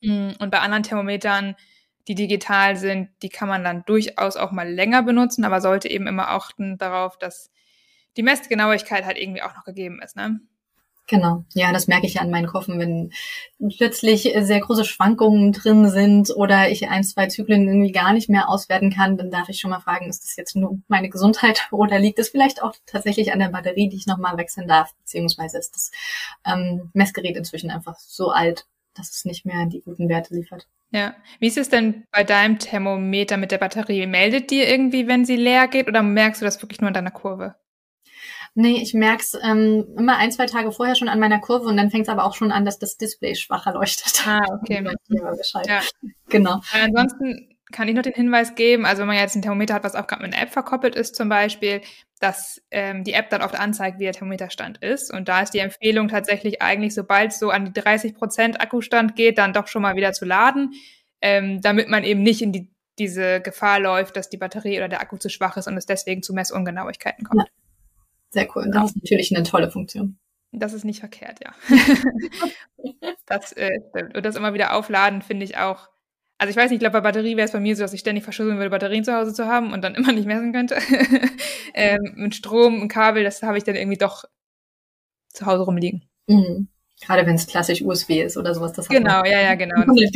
Mhm. 0.00 0.34
Und 0.38 0.50
bei 0.50 0.60
anderen 0.60 0.82
Thermometern, 0.82 1.54
die 2.08 2.14
digital 2.14 2.76
sind, 2.76 3.10
die 3.22 3.28
kann 3.28 3.48
man 3.48 3.62
dann 3.64 3.84
durchaus 3.84 4.36
auch 4.36 4.50
mal 4.52 4.68
länger 4.68 5.02
benutzen, 5.02 5.44
aber 5.44 5.60
sollte 5.60 5.88
eben 5.88 6.06
immer 6.06 6.28
achten 6.28 6.78
darauf, 6.78 7.18
dass 7.18 7.50
die 8.16 8.22
Messgenauigkeit 8.22 9.04
halt 9.04 9.18
irgendwie 9.18 9.42
auch 9.42 9.54
noch 9.54 9.64
gegeben 9.64 10.00
ist. 10.02 10.16
Ne? 10.16 10.40
Genau, 11.08 11.44
ja, 11.52 11.72
das 11.72 11.88
merke 11.88 12.06
ich 12.06 12.14
ja 12.14 12.20
an 12.22 12.30
meinen 12.30 12.46
Koffen, 12.46 12.78
wenn 12.78 13.12
plötzlich 13.76 14.32
sehr 14.40 14.60
große 14.60 14.84
Schwankungen 14.84 15.52
drin 15.52 15.90
sind 15.90 16.30
oder 16.34 16.70
ich 16.70 16.88
ein, 16.88 17.02
zwei 17.02 17.26
Zyklen 17.26 17.66
irgendwie 17.66 17.92
gar 17.92 18.12
nicht 18.12 18.30
mehr 18.30 18.48
auswerten 18.48 18.90
kann, 18.90 19.16
dann 19.16 19.30
darf 19.30 19.48
ich 19.48 19.58
schon 19.58 19.70
mal 19.70 19.80
fragen, 19.80 20.08
ist 20.08 20.22
das 20.22 20.36
jetzt 20.36 20.54
nur 20.54 20.78
meine 20.88 21.10
Gesundheit 21.10 21.68
oder 21.72 21.98
liegt 21.98 22.18
es 22.18 22.28
vielleicht 22.28 22.62
auch 22.62 22.74
tatsächlich 22.86 23.32
an 23.32 23.40
der 23.40 23.48
Batterie, 23.48 23.88
die 23.88 23.96
ich 23.96 24.06
nochmal 24.06 24.36
wechseln 24.36 24.68
darf, 24.68 24.94
beziehungsweise 24.96 25.58
ist 25.58 25.74
das 25.74 25.90
ähm, 26.46 26.90
Messgerät 26.94 27.36
inzwischen 27.36 27.70
einfach 27.70 27.98
so 27.98 28.30
alt, 28.30 28.66
dass 28.94 29.10
es 29.10 29.24
nicht 29.24 29.44
mehr 29.44 29.66
die 29.66 29.80
guten 29.80 30.08
Werte 30.08 30.34
liefert. 30.34 30.68
Ja. 30.92 31.14
Wie 31.40 31.48
ist 31.48 31.58
es 31.58 31.68
denn 31.68 32.04
bei 32.12 32.22
deinem 32.22 32.58
Thermometer 32.58 33.38
mit 33.38 33.50
der 33.50 33.58
Batterie? 33.58 34.06
Meldet 34.06 34.50
die 34.50 34.60
irgendwie, 34.60 35.08
wenn 35.08 35.24
sie 35.24 35.36
leer 35.36 35.66
geht 35.66 35.88
oder 35.88 36.02
merkst 36.02 36.42
du 36.42 36.44
das 36.44 36.62
wirklich 36.62 36.80
nur 36.80 36.88
in 36.88 36.94
deiner 36.94 37.10
Kurve? 37.10 37.56
Nee, 38.54 38.82
ich 38.82 38.92
merk's 38.92 39.34
ähm, 39.42 39.86
immer 39.96 40.18
ein, 40.18 40.30
zwei 40.30 40.44
Tage 40.44 40.72
vorher 40.72 40.94
schon 40.94 41.08
an 41.08 41.18
meiner 41.18 41.40
Kurve 41.40 41.68
und 41.68 41.76
dann 41.76 41.90
fängt 41.90 42.06
es 42.06 42.12
aber 42.12 42.24
auch 42.24 42.34
schon 42.34 42.52
an, 42.52 42.66
dass 42.66 42.78
das 42.78 42.98
Display 42.98 43.34
schwacher 43.34 43.72
leuchtet. 43.72 44.26
Ah, 44.26 44.44
okay. 44.60 44.84
ja. 45.66 45.80
Genau. 46.28 46.60
Äh, 46.74 46.84
ansonsten 46.84 47.48
kann 47.72 47.88
ich 47.88 47.94
noch 47.94 48.02
den 48.02 48.12
Hinweis 48.12 48.54
geben, 48.54 48.84
also 48.84 49.00
wenn 49.00 49.08
man 49.08 49.16
jetzt 49.16 49.34
ein 49.34 49.40
Thermometer 49.40 49.74
hat, 49.74 49.84
was 49.84 49.94
auch 49.94 50.06
gerade 50.06 50.22
mit 50.22 50.34
einer 50.34 50.42
App 50.42 50.50
verkoppelt 50.50 50.94
ist 50.94 51.16
zum 51.16 51.30
Beispiel, 51.30 51.80
dass 52.20 52.60
ähm, 52.70 53.02
die 53.02 53.14
App 53.14 53.30
dann 53.30 53.42
oft 53.42 53.58
anzeigt, 53.58 53.98
wie 53.98 54.04
der 54.04 54.12
Thermometerstand 54.12 54.78
ist. 54.78 55.12
Und 55.12 55.28
da 55.28 55.40
ist 55.40 55.54
die 55.54 55.58
Empfehlung 55.58 56.08
tatsächlich 56.08 56.60
eigentlich, 56.60 56.94
sobald 56.94 57.32
es 57.32 57.38
so 57.38 57.48
an 57.48 57.64
die 57.64 57.72
30 57.72 58.14
Prozent 58.14 58.60
Akkustand 58.60 59.16
geht, 59.16 59.38
dann 59.38 59.54
doch 59.54 59.66
schon 59.66 59.82
mal 59.82 59.96
wieder 59.96 60.12
zu 60.12 60.26
laden, 60.26 60.72
ähm, 61.22 61.60
damit 61.62 61.88
man 61.88 62.04
eben 62.04 62.22
nicht 62.22 62.42
in 62.42 62.52
die, 62.52 62.70
diese 62.98 63.40
Gefahr 63.40 63.80
läuft, 63.80 64.16
dass 64.16 64.28
die 64.28 64.36
Batterie 64.36 64.76
oder 64.76 64.88
der 64.88 65.00
Akku 65.00 65.16
zu 65.16 65.30
schwach 65.30 65.56
ist 65.56 65.66
und 65.66 65.76
es 65.76 65.86
deswegen 65.86 66.22
zu 66.22 66.34
Messungenauigkeiten 66.34 67.24
kommt. 67.24 67.40
Ja. 67.40 67.61
Sehr 68.32 68.48
cool. 68.56 68.70
Das 68.72 68.90
ist 68.90 68.96
natürlich 68.96 69.34
eine 69.34 69.44
tolle 69.44 69.70
Funktion. 69.70 70.18
Das 70.52 70.72
ist 70.72 70.84
nicht 70.84 71.00
verkehrt, 71.00 71.38
ja. 71.42 71.54
das 73.26 73.52
äh, 73.52 73.70
Und 74.14 74.24
das 74.24 74.36
immer 74.36 74.54
wieder 74.54 74.74
aufladen, 74.74 75.22
finde 75.22 75.44
ich 75.44 75.56
auch. 75.58 75.88
Also 76.38 76.50
ich 76.50 76.56
weiß 76.56 76.70
nicht, 76.70 76.76
ich 76.76 76.80
glaube, 76.80 76.94
bei 76.94 77.00
Batterie 77.02 77.36
wäre 77.36 77.46
es 77.46 77.52
bei 77.52 77.60
mir 77.60 77.76
so, 77.76 77.82
dass 77.82 77.92
ich 77.92 78.00
ständig 78.00 78.24
verschlüsseln 78.24 78.58
würde, 78.58 78.70
Batterien 78.70 79.04
zu 79.04 79.14
Hause 79.14 79.32
zu 79.32 79.46
haben 79.46 79.72
und 79.72 79.82
dann 79.82 79.94
immer 79.94 80.12
nicht 80.12 80.26
messen 80.26 80.52
könnte. 80.52 80.76
ähm, 81.74 82.00
mit 82.16 82.34
Strom 82.34 82.82
und 82.82 82.88
Kabel, 82.88 83.22
das 83.22 83.42
habe 83.42 83.58
ich 83.58 83.64
dann 83.64 83.76
irgendwie 83.76 83.98
doch 83.98 84.24
zu 85.28 85.46
Hause 85.46 85.62
rumliegen. 85.62 86.08
Mhm. 86.26 86.68
Gerade 87.00 87.26
wenn 87.26 87.34
es 87.34 87.46
klassisch 87.46 87.82
USB 87.82 88.22
ist 88.22 88.36
oder 88.36 88.54
sowas. 88.54 88.72
Das 88.72 88.88
genau, 88.88 89.24
ja, 89.24 89.40
ja, 89.40 89.54
genau. 89.54 89.84
Das 89.84 90.00
ist 90.00 90.14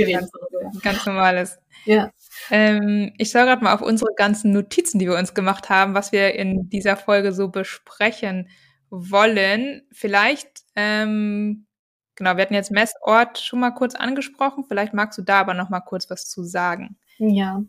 ganz, 0.83 1.07
normales. 1.07 1.59
Ja. 1.85 2.11
Ähm, 2.51 3.13
ich 3.19 3.31
schaue 3.31 3.45
gerade 3.45 3.63
mal 3.63 3.75
auf 3.75 3.83
unsere 3.83 4.11
ganzen 4.17 4.53
Notizen, 4.53 4.99
die 4.99 5.07
wir 5.07 5.17
uns 5.17 5.35
gemacht 5.35 5.69
haben, 5.71 5.95
was 5.95 6.13
wir 6.13 6.35
in 6.35 6.69
dieser 6.69 6.97
Folge 6.97 7.33
so 7.33 7.49
besprechen 7.49 8.49
wollen. 8.91 9.83
Vielleicht, 9.93 10.63
ähm, 10.75 11.67
genau, 12.15 12.37
wir 12.37 12.43
hatten 12.43 12.55
jetzt 12.55 12.71
Messort 12.71 13.39
schon 13.39 13.61
mal 13.61 13.71
kurz 13.71 13.95
angesprochen. 13.95 14.65
Vielleicht 14.69 14.95
magst 14.95 15.19
du 15.19 15.23
da 15.23 15.41
aber 15.41 15.55
noch 15.55 15.71
mal 15.71 15.81
kurz 15.81 16.11
was 16.11 16.27
zu 16.27 16.45
sagen. 16.45 16.97
Ja, 17.19 17.63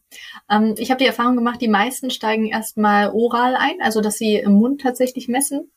ähm, 0.50 0.76
ich 0.78 0.92
habe 0.92 1.00
die 1.00 1.08
Erfahrung 1.08 1.36
gemacht, 1.36 1.62
die 1.62 1.70
meisten 1.70 2.10
steigen 2.10 2.48
erstmal 2.48 3.12
oral 3.12 3.56
ein, 3.56 3.82
also 3.82 4.02
dass 4.02 4.18
sie 4.18 4.36
im 4.36 4.54
Mund 4.54 4.82
tatsächlich 4.82 5.28
messen 5.30 5.72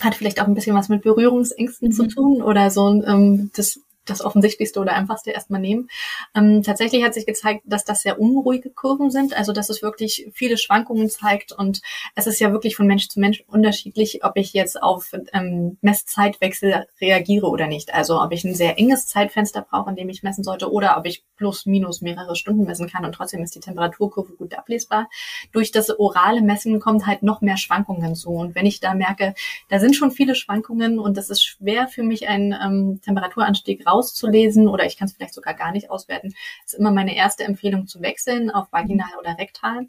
hat 0.00 0.14
vielleicht 0.14 0.40
auch 0.40 0.46
ein 0.46 0.54
bisschen 0.54 0.76
was 0.76 0.88
mit 0.88 1.02
Berührungsängsten 1.02 1.88
mhm. 1.88 1.92
zu 1.92 2.06
tun 2.08 2.42
oder 2.42 2.70
so 2.70 3.02
ähm, 3.02 3.50
das 3.54 3.80
das 4.06 4.24
Offensichtlichste 4.24 4.80
oder 4.80 4.92
Einfachste 4.92 5.30
erstmal 5.30 5.60
nehmen. 5.60 5.88
Ähm, 6.34 6.62
tatsächlich 6.62 7.04
hat 7.04 7.14
sich 7.14 7.26
gezeigt, 7.26 7.62
dass 7.64 7.84
das 7.84 8.02
sehr 8.02 8.20
unruhige 8.20 8.70
Kurven 8.70 9.10
sind, 9.10 9.36
also 9.36 9.52
dass 9.52 9.68
es 9.68 9.82
wirklich 9.82 10.28
viele 10.32 10.56
Schwankungen 10.56 11.10
zeigt 11.10 11.52
und 11.52 11.82
es 12.14 12.26
ist 12.26 12.40
ja 12.40 12.52
wirklich 12.52 12.76
von 12.76 12.86
Mensch 12.86 13.08
zu 13.08 13.20
Mensch 13.20 13.44
unterschiedlich, 13.46 14.24
ob 14.24 14.36
ich 14.36 14.52
jetzt 14.52 14.82
auf 14.82 15.12
ähm, 15.32 15.78
Messzeitwechsel 15.80 16.86
reagiere 17.00 17.48
oder 17.48 17.66
nicht. 17.66 17.92
Also 17.92 18.20
ob 18.20 18.32
ich 18.32 18.44
ein 18.44 18.54
sehr 18.54 18.78
enges 18.78 19.06
Zeitfenster 19.06 19.66
brauche, 19.68 19.90
in 19.90 19.96
dem 19.96 20.08
ich 20.08 20.22
messen 20.22 20.44
sollte, 20.44 20.70
oder 20.70 20.96
ob 20.96 21.06
ich 21.06 21.24
plus 21.36 21.66
minus 21.66 22.00
mehrere 22.00 22.36
Stunden 22.36 22.64
messen 22.64 22.88
kann 22.88 23.04
und 23.04 23.12
trotzdem 23.12 23.42
ist 23.42 23.54
die 23.54 23.60
Temperaturkurve 23.60 24.34
gut 24.34 24.54
ablesbar. 24.54 25.08
Durch 25.52 25.72
das 25.72 25.90
orale 25.98 26.42
Messen 26.42 26.80
kommt 26.80 27.06
halt 27.06 27.22
noch 27.22 27.40
mehr 27.40 27.56
Schwankungen 27.56 28.14
zu 28.14 28.30
und 28.30 28.54
wenn 28.54 28.66
ich 28.66 28.80
da 28.80 28.94
merke, 28.94 29.34
da 29.68 29.78
sind 29.78 29.96
schon 29.96 30.10
viele 30.10 30.34
Schwankungen 30.34 30.98
und 30.98 31.16
das 31.16 31.30
ist 31.30 31.44
schwer 31.44 31.88
für 31.88 32.02
mich, 32.02 32.28
einen 32.28 32.52
ähm, 32.52 33.00
Temperaturanstieg 33.04 33.86
raus 33.86 33.95
auszulesen 33.96 34.68
oder 34.68 34.84
ich 34.84 34.96
kann 34.96 35.06
es 35.06 35.14
vielleicht 35.14 35.34
sogar 35.34 35.54
gar 35.54 35.72
nicht 35.72 35.90
auswerten, 35.90 36.34
ist 36.64 36.74
immer 36.74 36.90
meine 36.90 37.16
erste 37.16 37.44
Empfehlung 37.44 37.86
zu 37.86 38.00
wechseln 38.00 38.50
auf 38.50 38.70
vaginal 38.72 39.10
oder 39.18 39.36
rektal. 39.38 39.86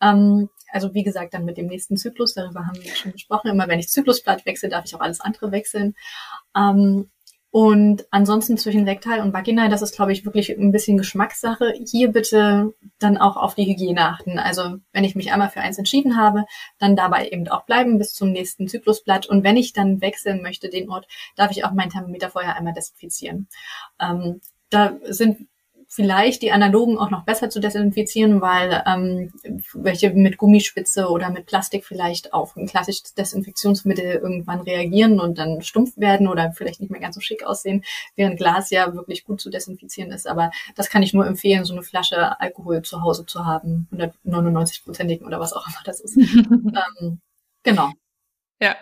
Ähm, 0.00 0.48
also 0.72 0.94
wie 0.94 1.02
gesagt, 1.02 1.34
dann 1.34 1.44
mit 1.44 1.56
dem 1.56 1.66
nächsten 1.66 1.96
Zyklus, 1.96 2.34
darüber 2.34 2.66
haben 2.66 2.82
wir 2.82 2.94
schon 2.94 3.12
gesprochen. 3.12 3.48
Immer 3.50 3.68
wenn 3.68 3.80
ich 3.80 3.88
Zyklusblatt 3.88 4.46
wechsle, 4.46 4.68
darf 4.68 4.84
ich 4.84 4.94
auch 4.94 5.00
alles 5.00 5.20
andere 5.20 5.50
wechseln. 5.52 5.94
Ähm, 6.56 7.10
und 7.52 8.06
ansonsten 8.12 8.56
zwischen 8.58 8.86
rektal 8.88 9.20
und 9.20 9.32
vaginal, 9.32 9.68
das 9.68 9.82
ist, 9.82 9.96
glaube 9.96 10.12
ich, 10.12 10.24
wirklich 10.24 10.50
ein 10.50 10.70
bisschen 10.70 10.96
Geschmackssache. 10.96 11.74
Hier 11.84 12.12
bitte 12.12 12.74
dann 13.00 13.18
auch 13.18 13.36
auf 13.36 13.56
die 13.56 13.64
Hygiene 13.64 14.02
achten. 14.02 14.38
Also 14.38 14.76
wenn 14.92 15.02
ich 15.02 15.16
mich 15.16 15.32
einmal 15.32 15.50
für 15.50 15.60
eins 15.60 15.76
entschieden 15.76 16.16
habe, 16.16 16.44
dann 16.78 16.94
dabei 16.94 17.28
eben 17.28 17.48
auch 17.48 17.64
bleiben 17.64 17.98
bis 17.98 18.14
zum 18.14 18.30
nächsten 18.30 18.68
Zyklusblatt. 18.68 19.26
Und 19.26 19.42
wenn 19.42 19.56
ich 19.56 19.72
dann 19.72 20.00
wechseln 20.00 20.42
möchte, 20.42 20.68
den 20.68 20.90
Ort, 20.90 21.08
darf 21.34 21.50
ich 21.50 21.64
auch 21.64 21.72
mein 21.72 21.90
Thermometer 21.90 22.30
vorher 22.30 22.56
einmal 22.56 22.72
desinfizieren. 22.72 23.48
Ähm, 24.00 24.40
da 24.70 24.96
sind 25.08 25.48
vielleicht 25.92 26.42
die 26.42 26.52
analogen 26.52 26.98
auch 26.98 27.10
noch 27.10 27.24
besser 27.24 27.50
zu 27.50 27.58
desinfizieren, 27.58 28.40
weil 28.40 28.84
ähm, 28.86 29.32
welche 29.74 30.10
mit 30.10 30.38
Gummispitze 30.38 31.08
oder 31.08 31.30
mit 31.30 31.46
Plastik 31.46 31.84
vielleicht 31.84 32.32
auf 32.32 32.56
ein 32.56 32.68
klassisches 32.68 33.12
Desinfektionsmittel 33.14 34.04
irgendwann 34.04 34.60
reagieren 34.60 35.18
und 35.18 35.36
dann 35.38 35.62
stumpf 35.62 35.96
werden 35.96 36.28
oder 36.28 36.52
vielleicht 36.52 36.80
nicht 36.80 36.90
mehr 36.92 37.00
ganz 37.00 37.16
so 37.16 37.20
schick 37.20 37.44
aussehen, 37.44 37.82
während 38.14 38.36
Glas 38.36 38.70
ja 38.70 38.94
wirklich 38.94 39.24
gut 39.24 39.40
zu 39.40 39.50
desinfizieren 39.50 40.12
ist. 40.12 40.28
Aber 40.28 40.52
das 40.76 40.90
kann 40.90 41.02
ich 41.02 41.12
nur 41.12 41.26
empfehlen, 41.26 41.64
so 41.64 41.72
eine 41.72 41.82
Flasche 41.82 42.40
Alkohol 42.40 42.82
zu 42.82 43.02
Hause 43.02 43.26
zu 43.26 43.44
haben, 43.44 43.88
199-prozentigen 43.92 45.26
oder 45.26 45.40
was 45.40 45.52
auch 45.52 45.66
immer 45.66 45.80
das 45.84 45.98
ist. 45.98 46.16
ähm, 47.00 47.20
genau. 47.64 47.90
Ja, 48.60 48.76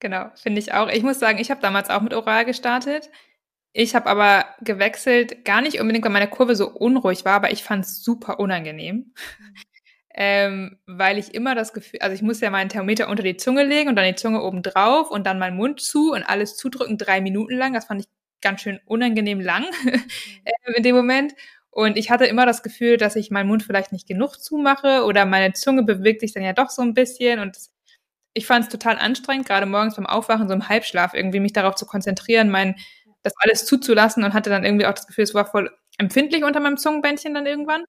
Genau, 0.00 0.30
finde 0.36 0.60
ich 0.60 0.72
auch. 0.72 0.88
Ich 0.88 1.02
muss 1.02 1.18
sagen, 1.18 1.38
ich 1.38 1.50
habe 1.50 1.60
damals 1.60 1.90
auch 1.90 2.02
mit 2.02 2.14
Oral 2.14 2.44
gestartet. 2.44 3.10
Ich 3.72 3.94
habe 3.94 4.06
aber 4.06 4.46
gewechselt, 4.60 5.44
gar 5.44 5.60
nicht 5.60 5.80
unbedingt, 5.80 6.04
weil 6.04 6.12
meine 6.12 6.28
Kurve 6.28 6.56
so 6.56 6.68
unruhig 6.68 7.24
war, 7.24 7.34
aber 7.34 7.52
ich 7.52 7.62
fand 7.62 7.84
es 7.84 8.02
super 8.02 8.40
unangenehm. 8.40 9.14
Ähm, 10.20 10.78
weil 10.86 11.16
ich 11.16 11.32
immer 11.32 11.54
das 11.54 11.72
Gefühl, 11.72 12.00
also 12.00 12.12
ich 12.12 12.22
muss 12.22 12.40
ja 12.40 12.50
meinen 12.50 12.68
Thermometer 12.68 13.08
unter 13.08 13.22
die 13.22 13.36
Zunge 13.36 13.62
legen 13.62 13.88
und 13.88 13.94
dann 13.94 14.04
die 14.04 14.16
Zunge 14.16 14.42
oben 14.42 14.64
drauf 14.64 15.12
und 15.12 15.24
dann 15.28 15.38
meinen 15.38 15.56
Mund 15.56 15.80
zu 15.80 16.10
und 16.10 16.24
alles 16.24 16.56
zudrücken, 16.56 16.98
drei 16.98 17.20
Minuten 17.20 17.54
lang. 17.54 17.72
Das 17.72 17.84
fand 17.84 18.00
ich 18.00 18.08
ganz 18.40 18.62
schön 18.62 18.80
unangenehm 18.84 19.40
lang 19.40 19.64
äh, 19.86 19.98
in 20.76 20.82
dem 20.82 20.96
Moment. 20.96 21.34
Und 21.70 21.96
ich 21.96 22.10
hatte 22.10 22.26
immer 22.26 22.46
das 22.46 22.64
Gefühl, 22.64 22.96
dass 22.96 23.14
ich 23.14 23.30
meinen 23.30 23.46
Mund 23.46 23.62
vielleicht 23.62 23.92
nicht 23.92 24.08
genug 24.08 24.38
zumache 24.42 25.04
oder 25.04 25.24
meine 25.24 25.52
Zunge 25.52 25.84
bewegt 25.84 26.22
sich 26.22 26.32
dann 26.32 26.42
ja 26.42 26.52
doch 26.52 26.70
so 26.70 26.82
ein 26.82 26.94
bisschen. 26.94 27.38
Und 27.38 27.56
ich 28.34 28.46
fand 28.46 28.64
es 28.64 28.70
total 28.70 28.98
anstrengend, 28.98 29.46
gerade 29.46 29.66
morgens 29.66 29.96
beim 29.96 30.06
Aufwachen, 30.06 30.48
so 30.48 30.54
im 30.54 30.68
Halbschlaf, 30.68 31.14
irgendwie 31.14 31.38
mich 31.40 31.52
darauf 31.52 31.76
zu 31.76 31.86
konzentrieren, 31.86 32.50
mein 32.50 32.74
das 33.28 33.34
alles 33.38 33.66
zuzulassen 33.66 34.24
und 34.24 34.34
hatte 34.34 34.50
dann 34.50 34.64
irgendwie 34.64 34.86
auch 34.86 34.94
das 34.94 35.06
Gefühl, 35.06 35.24
es 35.24 35.34
war 35.34 35.46
voll 35.46 35.70
empfindlich 35.98 36.44
unter 36.44 36.60
meinem 36.60 36.76
Zungenbändchen 36.76 37.34
dann 37.34 37.46
irgendwann. 37.46 37.84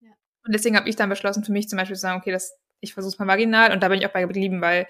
Ja. 0.00 0.10
Und 0.44 0.54
deswegen 0.54 0.76
habe 0.76 0.88
ich 0.88 0.96
dann 0.96 1.08
beschlossen, 1.08 1.44
für 1.44 1.52
mich 1.52 1.68
zum 1.68 1.78
Beispiel 1.78 1.96
zu 1.96 2.02
sagen, 2.02 2.20
okay, 2.20 2.32
das, 2.32 2.56
ich 2.80 2.94
versuche 2.94 3.12
es 3.12 3.18
mal 3.18 3.26
vaginal 3.26 3.72
und 3.72 3.82
da 3.82 3.88
bin 3.88 3.98
ich 3.98 4.06
auch 4.06 4.12
bei 4.12 4.22
geblieben, 4.22 4.60
weil 4.60 4.86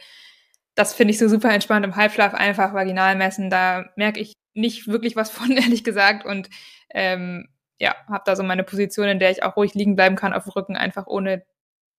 das 0.74 0.94
finde 0.94 1.12
ich 1.12 1.18
so 1.18 1.28
super 1.28 1.50
entspannt 1.52 1.84
im 1.84 1.96
Halbschlaf 1.96 2.34
einfach 2.34 2.74
vaginal 2.74 3.16
messen. 3.16 3.50
Da 3.50 3.86
merke 3.96 4.20
ich 4.20 4.34
nicht 4.54 4.88
wirklich 4.88 5.16
was 5.16 5.30
von, 5.32 5.50
ehrlich 5.52 5.84
gesagt. 5.84 6.24
Und 6.24 6.50
ähm, 6.90 7.48
ja, 7.78 7.94
habe 8.08 8.22
da 8.26 8.36
so 8.36 8.42
meine 8.42 8.64
Position, 8.64 9.08
in 9.08 9.18
der 9.18 9.30
ich 9.30 9.42
auch 9.42 9.56
ruhig 9.56 9.74
liegen 9.74 9.96
bleiben 9.96 10.16
kann 10.16 10.32
auf 10.32 10.44
dem 10.44 10.52
Rücken, 10.52 10.76
einfach 10.76 11.06
ohne, 11.06 11.44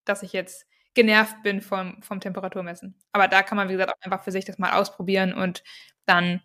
dass 0.06 0.24
ich 0.24 0.34
jetzt 0.34 0.66
genervt 0.94 1.44
bin 1.44 1.62
vom, 1.62 2.02
vom 2.02 2.20
Temperaturmessen. 2.22 2.98
Aber 3.12 3.28
da 3.28 3.44
kann 3.44 3.58
man, 3.58 3.68
wie 3.68 3.74
gesagt, 3.74 3.92
auch 3.92 4.02
einfach 4.02 4.24
für 4.24 4.32
sich 4.32 4.46
das 4.46 4.58
mal 4.58 4.74
ausprobieren 4.74 5.34
und 5.34 5.64
dann 6.06 6.42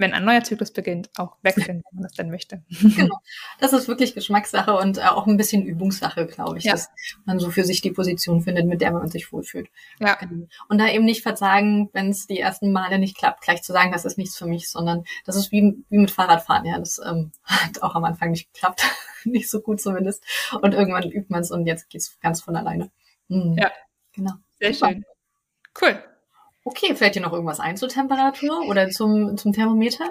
wenn 0.00 0.14
ein 0.14 0.24
neuer 0.24 0.42
Zyklus 0.42 0.72
beginnt, 0.72 1.10
auch 1.16 1.36
wechseln, 1.42 1.82
wenn 1.84 1.94
man 1.94 2.02
das 2.04 2.14
dann 2.14 2.30
möchte. 2.30 2.62
Genau. 3.00 3.20
Das 3.60 3.72
ist 3.72 3.88
wirklich 3.88 4.14
Geschmackssache 4.14 4.74
und 4.74 4.98
äh, 4.98 5.02
auch 5.02 5.26
ein 5.26 5.36
bisschen 5.36 5.64
Übungssache, 5.64 6.26
glaube 6.26 6.58
ich, 6.58 6.64
ja. 6.64 6.72
dass 6.72 6.88
man 7.24 7.38
so 7.38 7.50
für 7.50 7.64
sich 7.64 7.80
die 7.82 7.92
Position 7.92 8.42
findet, 8.42 8.66
mit 8.66 8.80
der 8.80 8.90
man 8.92 9.08
sich 9.08 9.32
wohlfühlt. 9.32 9.68
Ja. 10.00 10.14
Genau. 10.14 10.46
Und 10.68 10.78
da 10.78 10.88
eben 10.88 11.04
nicht 11.04 11.22
verzagen, 11.22 11.88
wenn 11.92 12.10
es 12.10 12.26
die 12.26 12.40
ersten 12.40 12.72
Male 12.72 12.98
nicht 12.98 13.16
klappt, 13.16 13.42
gleich 13.42 13.62
zu 13.62 13.72
sagen, 13.72 13.92
das 13.92 14.04
ist 14.04 14.18
nichts 14.18 14.36
für 14.36 14.46
mich, 14.46 14.68
sondern 14.68 15.04
das 15.24 15.36
ist 15.36 15.52
wie, 15.52 15.84
wie 15.88 15.98
mit 15.98 16.10
Fahrradfahren. 16.10 16.64
Ja, 16.64 16.78
das 16.78 17.00
ähm, 17.04 17.32
hat 17.44 17.82
auch 17.82 17.94
am 17.94 18.04
Anfang 18.04 18.30
nicht 18.30 18.52
geklappt. 18.52 18.82
nicht 19.24 19.50
so 19.50 19.60
gut 19.60 19.80
zumindest. 19.80 20.24
Und 20.60 20.74
irgendwann 20.74 21.10
übt 21.10 21.26
man 21.28 21.40
es 21.40 21.50
und 21.50 21.66
jetzt 21.66 21.88
geht's 21.90 22.18
ganz 22.20 22.42
von 22.42 22.56
alleine. 22.56 22.90
Mhm. 23.28 23.56
Ja. 23.58 23.70
Genau. 24.12 24.32
Sehr 24.58 24.74
Super. 24.74 24.92
schön. 24.92 25.04
Cool. 25.80 26.09
Okay, 26.64 26.94
fällt 26.94 27.14
dir 27.14 27.22
noch 27.22 27.32
irgendwas 27.32 27.60
ein 27.60 27.76
zur 27.76 27.88
Temperatur 27.88 28.66
oder 28.68 28.90
zum, 28.90 29.36
zum 29.36 29.52
Thermometer? 29.52 30.10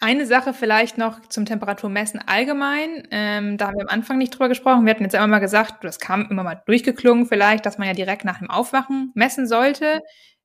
Eine 0.00 0.26
Sache 0.26 0.52
vielleicht 0.52 0.98
noch 0.98 1.20
zum 1.28 1.46
Temperaturmessen 1.46 2.20
allgemein. 2.26 3.08
Ähm, 3.10 3.56
da 3.56 3.68
haben 3.68 3.76
wir 3.76 3.82
am 3.82 3.88
Anfang 3.88 4.18
nicht 4.18 4.34
drüber 4.34 4.48
gesprochen. 4.48 4.84
Wir 4.84 4.90
hatten 4.90 5.04
jetzt 5.04 5.14
immer 5.14 5.26
mal 5.26 5.38
gesagt, 5.38 5.84
das 5.84 5.98
kam 5.98 6.28
immer 6.30 6.42
mal 6.42 6.62
durchgeklungen 6.66 7.26
vielleicht, 7.26 7.64
dass 7.64 7.78
man 7.78 7.88
ja 7.88 7.94
direkt 7.94 8.24
nach 8.24 8.38
dem 8.38 8.50
Aufwachen 8.50 9.12
messen 9.14 9.46
sollte. 9.46 10.02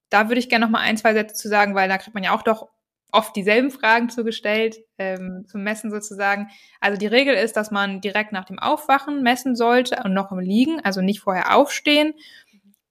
Da 0.10 0.30
würde 0.30 0.40
ich 0.40 0.50
gerne 0.50 0.66
noch 0.66 0.72
mal 0.72 0.80
ein, 0.80 0.98
zwei 0.98 1.14
Sätze 1.14 1.36
zu 1.36 1.50
sagen, 1.50 1.76
weil 1.76 1.90
da 1.90 1.98
kriegt 1.98 2.14
man 2.14 2.24
ja 2.24 2.34
auch 2.34 2.42
doch 2.42 2.70
oft 3.12 3.36
dieselben 3.36 3.72
Fragen 3.72 4.10
zugestellt, 4.10 4.78
ähm, 4.98 5.46
zum 5.48 5.64
Messen 5.64 5.92
sozusagen. 5.92 6.50
Also 6.80 6.98
die 6.98 7.08
Regel 7.08 7.34
ist, 7.34 7.58
dass 7.58 7.72
man 7.72 8.02
direkt 8.02 8.32
nach 8.32 8.46
dem 8.46 8.60
Aufwachen 8.60 9.24
messen 9.24 9.56
sollte 9.56 10.04
und 10.04 10.14
noch 10.14 10.32
im 10.32 10.40
Liegen, 10.40 10.80
also 10.84 11.02
nicht 11.02 11.22
vorher 11.22 11.56
aufstehen. 11.56 12.14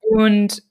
Und 0.01 0.63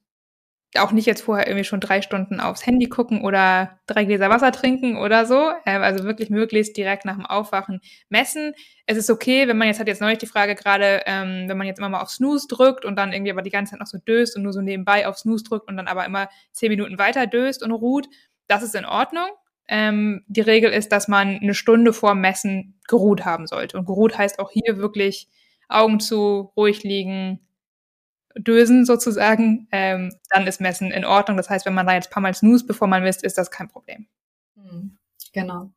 auch 0.76 0.92
nicht 0.92 1.06
jetzt 1.06 1.22
vorher 1.22 1.48
irgendwie 1.48 1.64
schon 1.64 1.80
drei 1.80 2.02
Stunden 2.02 2.40
aufs 2.40 2.66
Handy 2.66 2.88
gucken 2.88 3.22
oder 3.22 3.80
drei 3.88 4.04
Gläser 4.04 4.30
Wasser 4.30 4.52
trinken 4.52 4.98
oder 4.98 5.26
so. 5.26 5.52
Ähm, 5.66 5.82
also 5.82 6.04
wirklich 6.04 6.30
möglichst 6.30 6.76
direkt 6.76 7.06
nach 7.06 7.16
dem 7.16 7.26
Aufwachen 7.26 7.80
messen. 8.10 8.54
Es 8.86 8.98
ist 8.98 9.10
okay, 9.10 9.48
wenn 9.48 9.58
man 9.58 9.68
jetzt 9.68 9.80
hat 9.80 9.88
jetzt 9.88 10.02
neulich 10.02 10.20
die 10.20 10.28
Frage 10.28 10.56
gerade, 10.56 11.04
ähm, 11.06 11.46
wenn 11.48 11.58
man 11.58 11.68
jetzt 11.68 11.80
immer 11.80 11.90
mal 11.90 12.02
auf 12.02 12.10
Snooze 12.10 12.48
drückt 12.48 12.86
und 12.86 12.98
dann 12.98 13.14
irgendwie 13.14 13.32
aber 13.32 13.42
die 13.42 13.50
ganze 13.50 13.72
Zeit 13.72 13.80
noch 13.80 13.88
so 13.88 13.98
döst 13.98 14.36
und 14.36 14.44
nur 14.44 14.54
so 14.54 14.62
nebenbei 14.62 15.08
auf 15.08 15.18
Snooze 15.18 15.46
drückt 15.46 15.70
und 15.70 15.78
dann 15.78 15.88
aber 15.88 16.06
immer 16.06 16.30
zehn 16.52 16.70
Minuten 16.70 16.98
weiter 17.00 17.28
döst 17.28 17.64
und 17.64 17.72
ruht. 17.72 18.08
Das 18.48 18.62
ist 18.64 18.76
in 18.76 18.86
Ordnung. 18.86 19.28
Ähm, 19.70 20.24
die 20.28 20.42
Regel 20.42 20.72
ist, 20.72 20.92
dass 20.92 21.08
man 21.08 21.40
eine 21.40 21.54
Stunde 21.54 21.94
vor 21.94 22.16
Messen 22.16 22.80
geruht 22.88 23.26
haben 23.26 23.48
sollte. 23.48 23.78
Und 23.78 23.86
geruht 23.86 24.18
heißt 24.18 24.40
auch 24.40 24.52
hier 24.52 24.78
wirklich 24.78 25.28
Augen 25.70 26.00
zu, 26.00 26.52
ruhig 26.56 26.84
liegen, 26.84 27.47
dösen 28.38 28.86
sozusagen, 28.86 29.68
ähm, 29.72 30.14
dann 30.30 30.48
ist 30.48 30.62
Messen 30.62 30.92
in 30.92 31.06
Ordnung. 31.06 31.38
Das 31.38 31.50
heißt, 31.50 31.66
wenn 31.66 31.74
man 31.74 31.88
da 31.88 31.94
jetzt 31.94 32.10
ein 32.10 32.14
paar 32.14 32.22
Mal 32.24 32.34
snooze, 32.34 32.66
bevor 32.66 32.88
man 32.88 33.04
misst, 33.04 33.24
ist 33.24 33.38
das 33.38 33.52
kein 33.52 33.70
Problem. 33.70 34.08
Hm, 34.56 34.98
genau. 35.34 35.72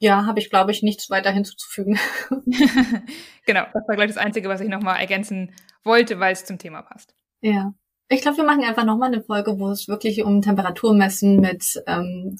Ja, 0.00 0.26
habe 0.26 0.38
ich, 0.38 0.50
glaube 0.50 0.70
ich, 0.70 0.82
nichts 0.82 1.10
weiter 1.10 1.30
hinzuzufügen. 1.30 1.98
genau, 3.46 3.64
das 3.72 3.88
war 3.88 3.96
gleich 3.96 4.08
das 4.08 4.16
Einzige, 4.16 4.48
was 4.48 4.60
ich 4.60 4.68
nochmal 4.68 5.00
ergänzen 5.00 5.54
wollte, 5.84 6.20
weil 6.20 6.32
es 6.32 6.44
zum 6.44 6.58
Thema 6.58 6.82
passt. 6.82 7.14
Ja. 7.40 7.74
Ich 8.08 8.22
glaube, 8.22 8.38
wir 8.38 8.44
machen 8.44 8.64
einfach 8.64 8.84
nochmal 8.84 9.12
eine 9.12 9.22
Folge, 9.22 9.58
wo 9.58 9.70
es 9.70 9.86
wirklich 9.86 10.22
um 10.24 10.40
Temperaturmessen 10.40 11.40
mit 11.40 11.82
ähm, 11.86 12.38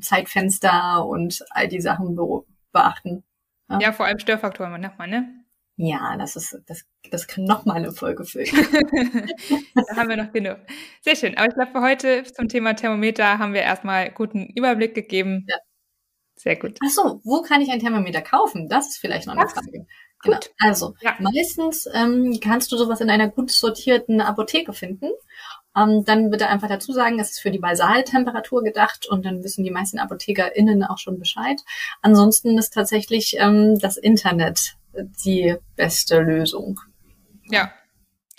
Zeitfenster 0.00 1.04
und 1.04 1.44
all 1.50 1.68
die 1.68 1.80
Sachen 1.80 2.14
be 2.14 2.44
beachten. 2.72 3.24
Ja. 3.68 3.78
ja, 3.80 3.92
vor 3.92 4.06
allem 4.06 4.18
Störfaktoren 4.18 4.80
nochmal, 4.80 5.08
ne? 5.08 5.43
Ja, 5.76 6.16
das 6.16 6.36
ist, 6.36 6.56
das, 6.66 6.84
das 7.10 7.26
kann 7.26 7.44
noch 7.44 7.64
mal 7.64 7.74
eine 7.74 7.90
Folge 7.90 8.24
füllen. 8.24 8.46
da 9.74 9.96
haben 9.96 10.08
wir 10.08 10.16
noch 10.16 10.32
genug. 10.32 10.58
Sehr 11.00 11.16
schön. 11.16 11.36
Aber 11.36 11.48
ich 11.48 11.54
glaube, 11.54 11.72
für 11.72 11.80
heute 11.80 12.22
zum 12.22 12.48
Thema 12.48 12.74
Thermometer 12.74 13.38
haben 13.38 13.54
wir 13.54 13.62
erstmal 13.62 14.10
guten 14.12 14.46
Überblick 14.54 14.94
gegeben. 14.94 15.46
Ja. 15.48 15.56
Sehr 16.36 16.56
gut. 16.56 16.78
Ach 16.84 16.90
so, 16.90 17.20
wo 17.24 17.42
kann 17.42 17.60
ich 17.60 17.70
ein 17.70 17.80
Thermometer 17.80 18.22
kaufen? 18.22 18.68
Das 18.68 18.88
ist 18.88 18.98
vielleicht 18.98 19.26
noch 19.26 19.36
eine 19.36 19.48
Frage. 19.48 19.86
Genau. 20.22 20.38
Also, 20.58 20.94
ja. 21.00 21.14
meistens 21.18 21.88
ähm, 21.92 22.38
kannst 22.40 22.72
du 22.72 22.76
sowas 22.76 23.00
in 23.00 23.10
einer 23.10 23.28
gut 23.28 23.50
sortierten 23.50 24.20
Apotheke 24.20 24.72
finden. 24.72 25.10
Ähm, 25.76 26.04
dann 26.04 26.30
bitte 26.30 26.48
einfach 26.48 26.68
dazu 26.68 26.92
sagen, 26.92 27.18
es 27.18 27.32
ist 27.32 27.40
für 27.40 27.50
die 27.50 27.58
Basaltemperatur 27.58 28.62
gedacht 28.62 29.06
und 29.08 29.26
dann 29.26 29.42
wissen 29.42 29.64
die 29.64 29.70
meisten 29.70 29.98
ApothekerInnen 29.98 30.84
auch 30.84 30.98
schon 30.98 31.18
Bescheid. 31.18 31.60
Ansonsten 32.00 32.56
ist 32.58 32.72
tatsächlich 32.72 33.36
ähm, 33.38 33.78
das 33.78 33.96
Internet 33.96 34.76
die 35.24 35.56
beste 35.76 36.20
Lösung. 36.20 36.80
Ja. 37.44 37.72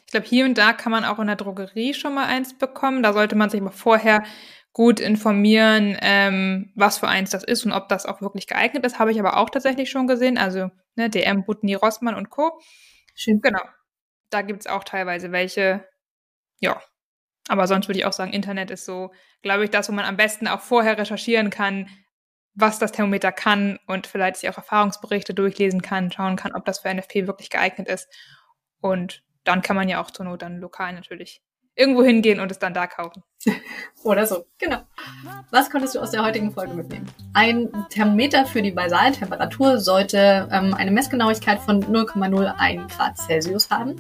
Ich 0.06 0.12
glaube, 0.12 0.28
hier 0.28 0.46
und 0.46 0.58
da 0.58 0.74
kann 0.74 0.92
man 0.92 1.04
auch 1.04 1.20
in 1.20 1.28
der 1.28 1.36
Drogerie 1.36 1.94
schon 1.94 2.14
mal 2.14 2.26
eins 2.26 2.58
bekommen. 2.58 3.04
Da 3.04 3.12
sollte 3.14 3.36
man 3.36 3.50
sich 3.50 3.62
mal 3.62 3.72
vorher 3.72 4.24
gut 4.72 5.00
informieren, 5.00 5.98
ähm, 6.02 6.72
was 6.76 6.98
für 6.98 7.08
eins 7.08 7.30
das 7.30 7.44
ist 7.44 7.66
und 7.66 7.72
ob 7.72 7.88
das 7.90 8.06
auch 8.06 8.22
wirklich 8.22 8.46
geeignet 8.46 8.86
ist. 8.86 9.00
Habe 9.00 9.12
ich 9.12 9.20
aber 9.20 9.38
auch 9.38 9.50
tatsächlich 9.50 9.90
schon 9.90 10.06
gesehen. 10.06 10.38
Also 10.38 10.70
ne, 10.96 11.10
DM, 11.10 11.46
Butni, 11.46 11.76
Rossmann 11.76 12.16
und 12.16 12.30
Co. 12.30 12.60
Schön. 13.16 13.42
Genau. 13.42 13.62
Da 14.30 14.42
gibt 14.42 14.62
es 14.62 14.68
auch 14.68 14.84
teilweise 14.84 15.32
welche. 15.32 15.86
Ja. 16.60 16.82
Aber 17.48 17.68
sonst 17.68 17.88
würde 17.88 18.00
ich 18.00 18.06
auch 18.06 18.14
sagen, 18.14 18.34
Internet 18.34 18.72
ist 18.72 18.86
so, 18.86 19.12
glaube 19.42 19.64
ich, 19.64 19.70
das, 19.70 19.88
wo 19.88 19.94
man 19.94 20.06
am 20.06 20.18
besten 20.18 20.48
auch 20.48 20.62
vorher 20.62 20.98
recherchieren 20.98 21.50
kann, 21.50 21.88
was 22.56 22.80
das 22.80 22.94
Thermometer 22.94 23.32
kann 23.32 23.80
und 23.86 24.08
vielleicht 24.08 24.38
sich 24.38 24.50
auch 24.50 24.58
Erfahrungsberichte 24.58 25.34
durchlesen 25.34 25.82
kann, 25.82 26.12
schauen 26.12 26.38
kann, 26.38 26.54
ob 26.54 26.66
das 26.66 26.80
für 26.80 26.94
NFP 26.94 27.28
wirklich 27.28 27.50
geeignet 27.50 27.90
ist. 27.90 28.08
Und 28.80 29.24
dann 29.44 29.62
kann 29.62 29.76
man 29.76 29.90
ja 29.90 30.02
auch 30.02 30.10
zur 30.10 30.26
Not 30.26 30.42
dann 30.42 30.60
lokal 30.60 30.94
natürlich 30.94 31.42
irgendwo 31.76 32.04
hingehen 32.04 32.40
und 32.40 32.52
es 32.52 32.60
dann 32.60 32.74
da 32.74 32.88
kaufen. 32.88 33.24
Oder 34.04 34.28
so, 34.28 34.46
genau. 34.60 34.78
Was 35.50 35.70
konntest 35.70 35.96
du 35.96 36.00
aus 36.00 36.12
der 36.12 36.24
heutigen 36.24 36.52
Folge 36.52 36.76
mitnehmen? 36.76 37.08
Ein 37.34 37.70
Thermometer 37.90 38.46
für 38.46 38.62
die 38.62 38.72
Basaltemperatur 38.72 39.80
sollte 39.80 40.48
ähm, 40.52 40.76
eine 40.76 40.92
Messgenauigkeit 40.92 41.60
von 41.60 41.84
0,01 41.84 42.96
Grad 42.96 43.18
Celsius 43.18 43.70
haben. 43.72 43.96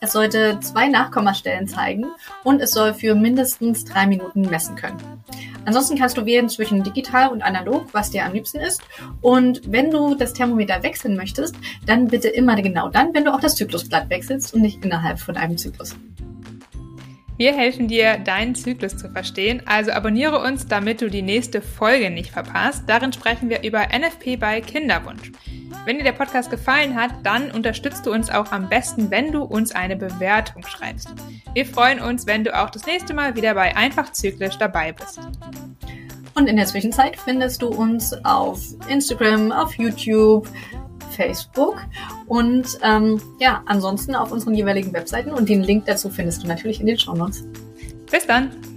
Es 0.00 0.12
sollte 0.12 0.58
zwei 0.60 0.88
Nachkommastellen 0.88 1.68
zeigen 1.68 2.06
und 2.42 2.62
es 2.62 2.70
soll 2.70 2.94
für 2.94 3.14
mindestens 3.14 3.84
drei 3.84 4.06
Minuten 4.06 4.42
messen 4.42 4.76
können. 4.76 4.98
Ansonsten 5.66 5.98
kannst 5.98 6.16
du 6.16 6.24
wählen 6.24 6.48
zwischen 6.48 6.82
digital 6.82 7.28
und 7.28 7.42
analog, 7.42 7.86
was 7.92 8.10
dir 8.10 8.24
am 8.24 8.32
liebsten 8.32 8.60
ist. 8.60 8.80
Und 9.20 9.60
wenn 9.70 9.90
du 9.90 10.14
das 10.14 10.32
Thermometer 10.32 10.82
wechseln 10.82 11.16
möchtest, 11.16 11.54
dann 11.84 12.08
bitte 12.08 12.28
immer 12.28 12.56
genau 12.62 12.88
dann, 12.88 13.12
wenn 13.12 13.26
du 13.26 13.34
auch 13.34 13.40
das 13.40 13.56
Zyklusblatt 13.56 14.08
wechselst 14.08 14.54
und 14.54 14.62
nicht 14.62 14.82
innerhalb 14.82 15.20
von 15.20 15.36
einem 15.36 15.58
Zyklus. 15.58 15.96
Wir 17.40 17.56
helfen 17.56 17.88
dir, 17.88 18.18
deinen 18.18 18.54
Zyklus 18.54 18.98
zu 18.98 19.08
verstehen, 19.08 19.62
also 19.64 19.92
abonniere 19.92 20.42
uns, 20.42 20.66
damit 20.66 21.00
du 21.00 21.08
die 21.08 21.22
nächste 21.22 21.62
Folge 21.62 22.10
nicht 22.10 22.32
verpasst. 22.32 22.84
Darin 22.86 23.14
sprechen 23.14 23.48
wir 23.48 23.62
über 23.62 23.80
NFP 23.80 24.36
bei 24.36 24.60
Kinderwunsch. 24.60 25.32
Wenn 25.86 25.96
dir 25.96 26.04
der 26.04 26.12
Podcast 26.12 26.50
gefallen 26.50 26.94
hat, 26.94 27.12
dann 27.22 27.50
unterstützt 27.50 28.04
du 28.04 28.12
uns 28.12 28.28
auch 28.28 28.52
am 28.52 28.68
besten, 28.68 29.10
wenn 29.10 29.32
du 29.32 29.42
uns 29.42 29.74
eine 29.74 29.96
Bewertung 29.96 30.66
schreibst. 30.66 31.14
Wir 31.54 31.64
freuen 31.64 32.00
uns, 32.00 32.26
wenn 32.26 32.44
du 32.44 32.54
auch 32.54 32.68
das 32.68 32.84
nächste 32.84 33.14
Mal 33.14 33.34
wieder 33.34 33.54
bei 33.54 33.74
Einfach 33.74 34.12
Zyklisch 34.12 34.58
dabei 34.58 34.92
bist. 34.92 35.18
Und 36.34 36.46
in 36.46 36.56
der 36.56 36.66
Zwischenzeit 36.66 37.16
findest 37.16 37.62
du 37.62 37.68
uns 37.68 38.12
auf 38.22 38.60
Instagram, 38.86 39.50
auf 39.50 39.72
YouTube, 39.78 40.46
Facebook 41.10 41.80
und 42.26 42.78
ähm, 42.82 43.20
ja, 43.38 43.62
ansonsten 43.66 44.14
auf 44.14 44.32
unseren 44.32 44.54
jeweiligen 44.54 44.92
Webseiten 44.92 45.30
und 45.30 45.48
den 45.48 45.62
Link 45.62 45.86
dazu 45.86 46.08
findest 46.10 46.42
du 46.42 46.46
natürlich 46.46 46.80
in 46.80 46.86
den 46.86 46.98
Show 46.98 47.14
Notes. 47.14 47.44
Bis 48.10 48.26
dann! 48.26 48.69